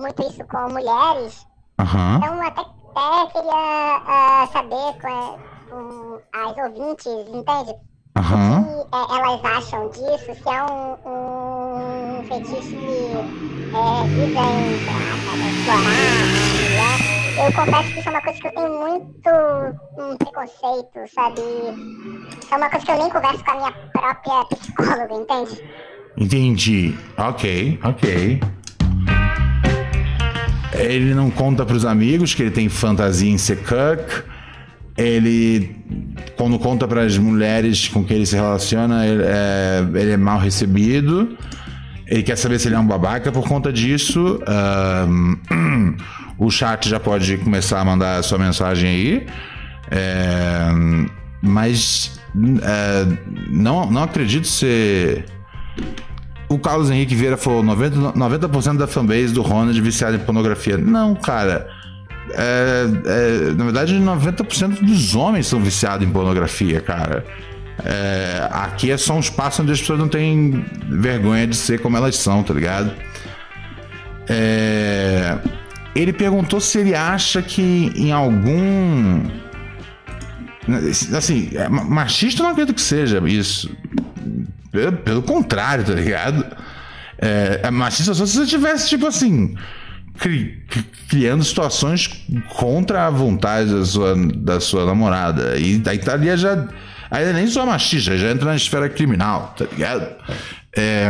[0.00, 1.46] muito isso com mulheres,
[1.80, 2.16] Aham.
[2.16, 7.74] então até, até queria ah, saber com, com as ouvintes, entende?
[8.16, 8.64] Aham.
[8.64, 13.42] que é, elas acham disso, se é um, um fetiche que
[13.74, 14.76] é, visa em,
[15.50, 16.98] explorar a mulher.
[17.44, 19.30] eu confesso que isso é uma coisa que eu tenho muito
[19.98, 21.40] um preconceito, sabe?
[21.40, 25.62] Isso é uma coisa que eu nem converso com a minha própria psicóloga, entende?
[26.22, 26.94] Entendi.
[27.16, 28.40] Ok, ok.
[30.74, 34.24] Ele não conta pros amigos que ele tem fantasia em ser cuck.
[34.96, 35.74] Ele,
[36.36, 41.36] quando conta pras mulheres com quem ele se relaciona, ele é, ele é mal recebido.
[42.06, 44.40] Ele quer saber se ele é um babaca por conta disso.
[44.46, 45.96] Ahn,
[46.38, 49.26] o chat já pode começar a mandar a sua mensagem aí.
[49.90, 50.68] É,
[51.42, 52.20] mas
[52.62, 53.06] é,
[53.50, 55.24] não, não acredito ser.
[56.52, 60.76] O Carlos Henrique Vieira falou 90%, 90 da fanbase do Ronald viciado em pornografia.
[60.76, 61.66] Não, cara.
[62.34, 67.24] É, é, na verdade, 90% dos homens são viciados em pornografia, cara.
[67.84, 71.96] É, aqui é só um espaço onde as pessoas não têm vergonha de ser como
[71.96, 72.92] elas são, tá ligado?
[74.28, 75.38] É,
[75.94, 79.22] ele perguntou se ele acha que em algum.
[81.16, 83.70] Assim, é, ma- machista não acredito que seja isso.
[84.72, 86.44] Pelo, contrário, tá ligado?
[87.18, 89.54] É, é machista só se você tivesse, tipo assim,
[90.18, 92.08] cri- cri- criando situações
[92.56, 95.56] contra a vontade da sua, da sua namorada.
[95.58, 96.66] E daí tá ali já.
[97.10, 100.06] Aí nem só machista, já entra na esfera criminal, tá ligado?
[100.74, 101.06] É,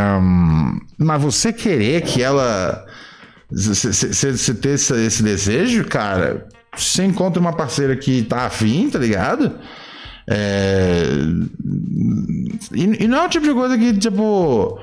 [0.98, 2.84] mas você querer que ela.
[3.50, 9.52] Você ter esse, esse desejo, cara, você encontra uma parceira que tá afim, tá ligado?
[10.26, 11.04] É,
[12.74, 14.80] e, e não é o tipo de coisa que, tipo.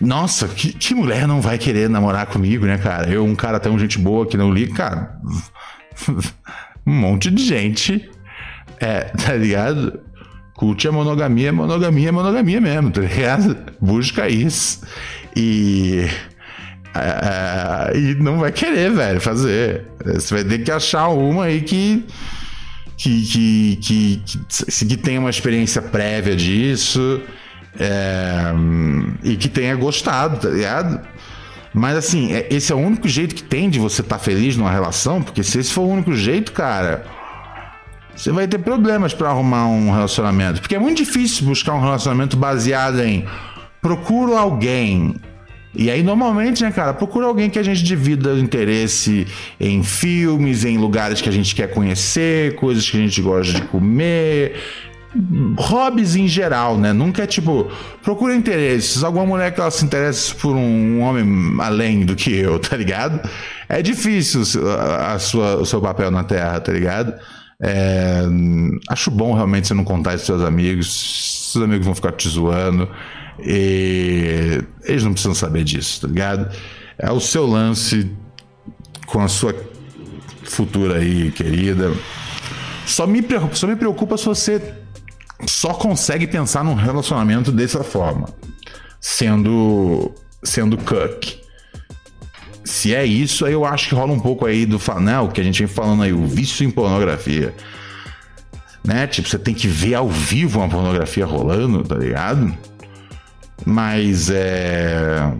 [0.00, 3.08] Nossa, que, que mulher não vai querer namorar comigo, né, cara?
[3.08, 5.18] Eu, um cara tão gente boa que não liga, cara.
[6.86, 8.10] um monte de gente.
[8.78, 10.00] É, tá ligado?
[10.54, 13.56] Curte a monogamia, monogamia, monogamia mesmo, tá ligado?
[13.80, 14.82] Busca isso.
[15.34, 16.06] E.
[16.94, 19.84] é, e não vai querer, velho, fazer.
[20.04, 22.04] Você vai ter que achar uma aí que.
[22.96, 27.20] Que, que, que, que, que tenha uma experiência prévia disso
[27.78, 28.52] é,
[29.22, 31.06] e que tenha gostado, tá ligado?
[31.74, 34.70] Mas assim, é- esse é o único jeito que tem de você estar feliz numa
[34.70, 37.04] relação, porque se esse for o único jeito, cara,
[38.16, 40.62] você vai ter problemas pra arrumar um relacionamento.
[40.62, 43.26] Porque é muito difícil buscar um relacionamento baseado em
[43.82, 45.16] procuro alguém.
[45.76, 49.26] E aí, normalmente, né, cara, procura alguém que a gente divida o interesse
[49.60, 53.62] em filmes, em lugares que a gente quer conhecer, coisas que a gente gosta de
[53.62, 54.56] comer,
[55.58, 56.92] hobbies em geral, né?
[56.92, 57.70] Nunca é tipo,
[58.02, 59.04] procura interesses.
[59.04, 63.28] Alguma mulher que ela se interesse por um homem além do que eu, tá ligado?
[63.68, 67.14] É difícil a sua, o seu papel na Terra, tá ligado?
[67.62, 68.22] É,
[68.90, 71.52] acho bom realmente você não contar isso pros seus amigos.
[71.52, 72.88] Seus amigos vão ficar te zoando.
[73.40, 76.50] E eles não precisam saber disso, tá ligado?
[76.98, 78.10] É o seu lance
[79.06, 79.54] com a sua
[80.44, 81.92] futura aí, querida.
[82.86, 84.74] Só me só me preocupa se você
[85.46, 88.28] só consegue pensar num relacionamento dessa forma,
[89.00, 91.40] sendo sendo cuck.
[92.64, 95.44] Se é isso, aí eu acho que rola um pouco aí do fanel que a
[95.44, 97.54] gente vem falando aí, o vício em pornografia.
[98.84, 99.06] Né?
[99.06, 102.56] Tipo, você tem que ver ao vivo uma pornografia rolando, tá ligado?
[103.64, 105.32] Mas é.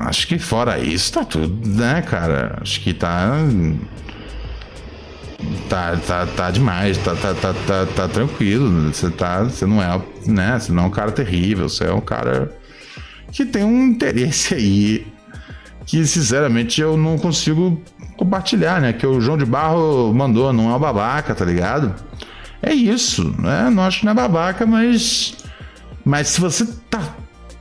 [0.00, 2.58] Acho que fora isso tá tudo, né, cara?
[2.60, 3.38] Acho que tá.
[5.68, 8.92] Tá, tá, tá demais, tá, tá, tá, tá, tá tranquilo.
[8.92, 9.44] Você tá.
[9.44, 10.58] Você não é, né?
[10.58, 12.54] Você não é um cara terrível, você é um cara
[13.32, 15.06] que tem um interesse aí
[15.86, 17.80] que sinceramente eu não consigo
[18.16, 18.92] compartilhar, né?
[18.92, 21.94] Que o João de Barro mandou, não é o babaca, tá ligado?
[22.62, 23.68] É isso, né?
[23.70, 25.36] Não acho que não é babaca, mas.
[26.04, 27.16] Mas se você tá.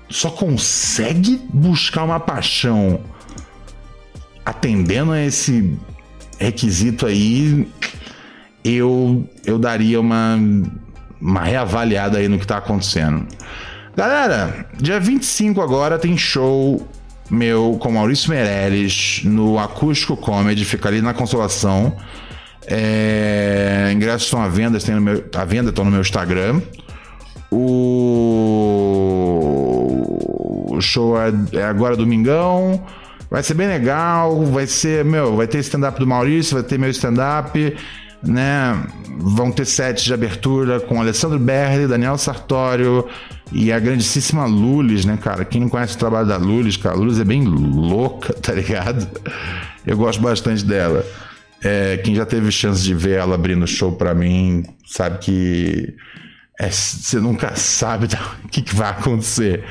[0.09, 2.99] Só consegue buscar uma paixão
[4.45, 5.75] atendendo a esse
[6.37, 7.67] requisito aí,
[8.63, 10.37] eu, eu daria uma,
[11.19, 13.25] uma reavaliada aí no que tá acontecendo.
[13.95, 16.87] Galera, dia 25 agora tem show
[17.29, 21.95] meu com Maurício Meirelles no Acústico Comedy, fica ali na Consolação.
[22.65, 26.61] É, ingressos estão à venda, tem no meu, à venda estão no meu Instagram.
[27.55, 29.27] O,
[30.71, 32.83] o show é, é agora domingão.
[33.29, 36.91] Vai ser bem legal, vai ser, meu, vai ter stand-up do Maurício, vai ter meu
[36.91, 37.75] stand-up,
[38.21, 38.83] né?
[39.17, 43.07] Vão ter sets de abertura com Alessandro Berli, Daniel Sartório
[43.51, 45.43] e a grandíssima Lulis, né, cara?
[45.45, 49.07] Quem não conhece o trabalho da Lulis, cara, a Lulis é bem louca, tá ligado?
[49.85, 51.03] Eu gosto bastante dela.
[51.63, 55.95] É, quem já teve chance de ver ela abrindo show pra mim, sabe que
[56.59, 58.07] é, você nunca sabe
[58.43, 59.63] o que, que vai acontecer.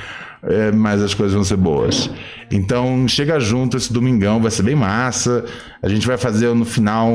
[0.43, 2.11] é, mas as coisas vão ser boas.
[2.51, 5.45] Então chega junto esse domingão, vai ser bem massa.
[5.83, 7.11] A gente vai fazer no final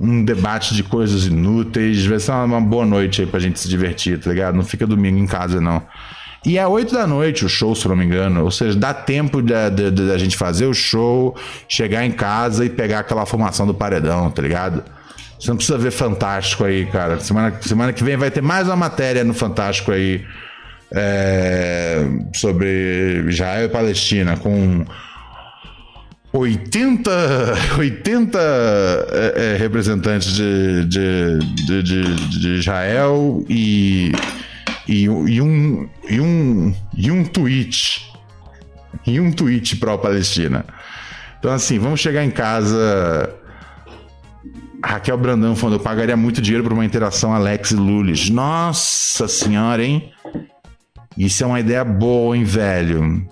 [0.00, 2.04] um debate de coisas inúteis.
[2.04, 4.54] Vai ser uma, boa noite aí pra gente se divertir, tá ligado?
[4.54, 5.82] Não fica domingo em casa, não.
[6.44, 8.44] E é 8 da noite o show, se não me engano.
[8.44, 11.36] Ou seja, dá tempo da, da, da gente fazer o show,
[11.68, 14.84] chegar em casa e pegar aquela formação do paredão, tá ligado?
[15.38, 17.20] Você não precisa ver Fantástico aí, cara.
[17.20, 20.24] Semana, semana que vem vai ter mais uma matéria no Fantástico aí
[20.92, 22.04] é,
[22.34, 24.84] sobre Israel e Palestina com
[26.32, 27.10] 80,
[27.78, 34.12] 80 é, é, representantes de, de, de, de, de Israel e,
[34.86, 38.06] e, e, um, e, um, e um tweet.
[39.06, 40.64] E um tweet pró-Palestina.
[41.38, 43.34] Então, assim, vamos chegar em casa.
[44.84, 48.30] Raquel Brandão falando: eu pagaria muito dinheiro por uma interação Alex e Lulis.
[48.30, 50.12] Nossa senhora, hein?
[51.16, 53.26] Isso é uma ideia boa, hein, velho?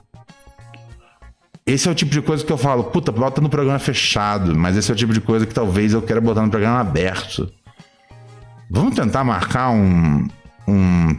[1.64, 4.76] Esse é o tipo de coisa que eu falo, puta, bota no programa fechado, mas
[4.76, 7.52] esse é o tipo de coisa que talvez eu queira botar no programa aberto.
[8.70, 10.28] Vamos tentar marcar um.
[10.66, 11.16] um...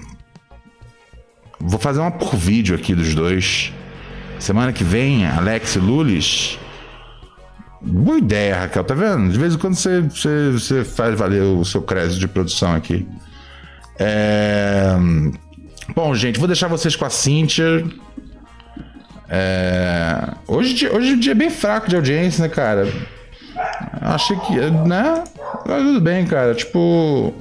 [1.59, 3.73] Vou fazer uma por vídeo aqui dos dois.
[4.39, 6.59] Semana que vem, Alex e Lulis.
[7.81, 9.31] Boa ideia, Raquel, tá vendo?
[9.31, 13.07] De vez em quando você, você, você faz valer o seu crédito de produção aqui.
[13.99, 14.95] É...
[15.95, 17.85] Bom, gente, vou deixar vocês com a Cíntia.
[19.29, 20.29] É...
[20.47, 22.91] Hoje, hoje o dia é bem fraco de audiência, né, cara?
[24.01, 24.55] Achei que.
[24.55, 25.23] né?
[25.65, 26.55] Mas tudo bem, cara.
[26.55, 27.33] Tipo.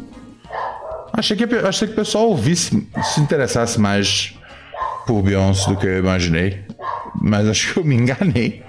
[1.13, 4.35] Achei que, achei que o pessoal ouvisse, se interessasse mais
[5.07, 6.65] por Beyoncé do que eu imaginei.
[7.23, 8.66] Mas acho que eu me enganei.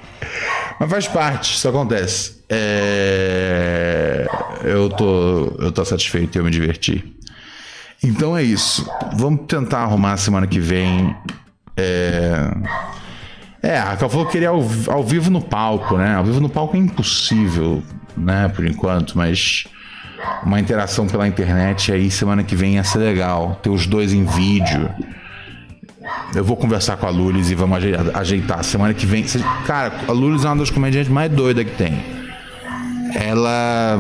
[0.80, 2.44] Mas faz parte, isso acontece.
[2.50, 4.28] É...
[4.64, 7.18] Eu, tô, eu tô satisfeito e eu me diverti.
[8.04, 8.88] Então é isso.
[9.16, 11.16] Vamos tentar arrumar semana que vem.
[11.76, 12.52] É.
[13.62, 16.16] É, a Raquel falou que queria ao, ao vivo no palco, né?
[16.16, 17.84] Ao vivo no palco é impossível,
[18.16, 18.48] né?
[18.50, 19.66] Por enquanto, mas
[20.44, 23.60] uma interação pela internet aí semana que vem ia ser legal.
[23.62, 24.90] Ter os dois em vídeo.
[26.36, 27.80] Eu vou conversar com a Lulis e vamos
[28.14, 28.64] ajeitar.
[28.64, 29.26] Semana que vem.
[29.66, 32.04] Cara, a Lulis é uma das comediantes mais doidas que tem.
[33.16, 33.98] Ela.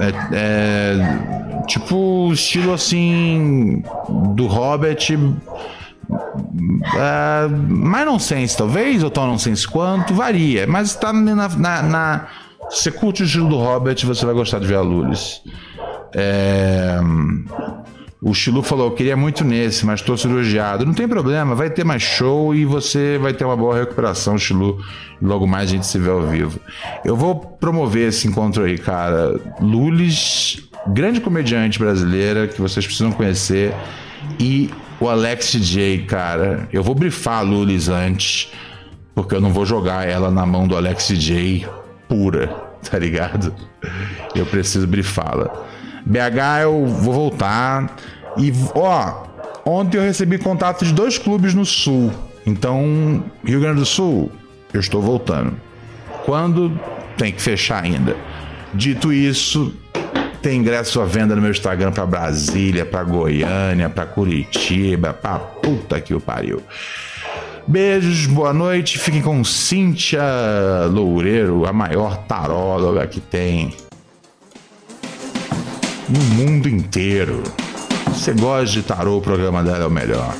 [0.00, 3.82] É, é, tipo estilo assim
[4.34, 5.18] do Hobbit
[6.94, 11.48] é, mais nonsense talvez ou tão nonsense quanto varia mas tá na,
[11.82, 12.26] na
[12.68, 15.42] você curte o estilo do Hobbit você vai gostar de ver a Lulis
[16.14, 16.98] é,
[18.22, 20.84] o Chilu falou, queria muito nesse, mas estou cirurgiado.
[20.84, 24.78] Não tem problema, vai ter mais show e você vai ter uma boa recuperação, Chilu.
[25.22, 26.60] Logo mais a gente se vê ao vivo.
[27.02, 29.40] Eu vou promover esse encontro aí, cara.
[29.58, 33.74] Lulis, grande comediante brasileira que vocês precisam conhecer.
[34.38, 34.68] E
[35.00, 36.68] o Alex J, cara.
[36.70, 38.52] Eu vou brifar a Lulis antes,
[39.14, 41.66] porque eu não vou jogar ela na mão do Alex J
[42.06, 42.48] pura,
[42.90, 43.54] tá ligado?
[44.34, 45.69] Eu preciso brifá-la.
[46.04, 47.96] BH eu vou voltar.
[48.36, 49.24] E, ó,
[49.64, 52.10] ontem eu recebi contato de dois clubes no Sul.
[52.46, 54.30] Então, Rio Grande do Sul,
[54.72, 55.54] eu estou voltando.
[56.24, 56.78] Quando?
[57.16, 58.16] Tem que fechar ainda.
[58.72, 59.74] Dito isso,
[60.40, 66.00] tem ingresso à venda no meu Instagram para Brasília, para Goiânia, para Curitiba, pra puta
[66.00, 66.62] que o pariu.
[67.66, 68.98] Beijos, boa noite.
[68.98, 70.22] Fiquem com Cíntia
[70.90, 73.74] Loureiro, a maior taróloga que tem
[76.10, 77.42] no mundo inteiro.
[78.08, 80.34] Você gosta de tarô, o programa dela é o melhor.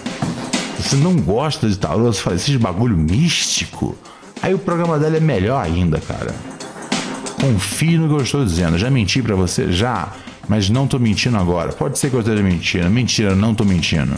[0.78, 3.96] Você não gosta de tarô, você faz esse bagulho místico,
[4.42, 6.34] aí o programa dela é melhor ainda, cara.
[7.40, 8.76] Confie no que eu estou dizendo.
[8.76, 9.72] Já menti para você?
[9.72, 10.12] Já.
[10.48, 11.72] Mas não tô mentindo agora.
[11.72, 12.90] Pode ser que eu esteja mentindo.
[12.90, 14.14] Mentira, não tô mentindo.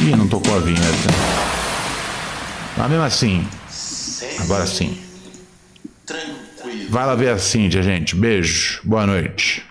[0.00, 1.10] Ih, não tocou a vinheta.
[2.76, 3.46] Mas mesmo assim.
[4.40, 4.96] Agora sim.
[6.94, 8.14] Vai lá ver a Cíntia, gente.
[8.14, 8.80] Beijo.
[8.84, 9.64] Boa noite.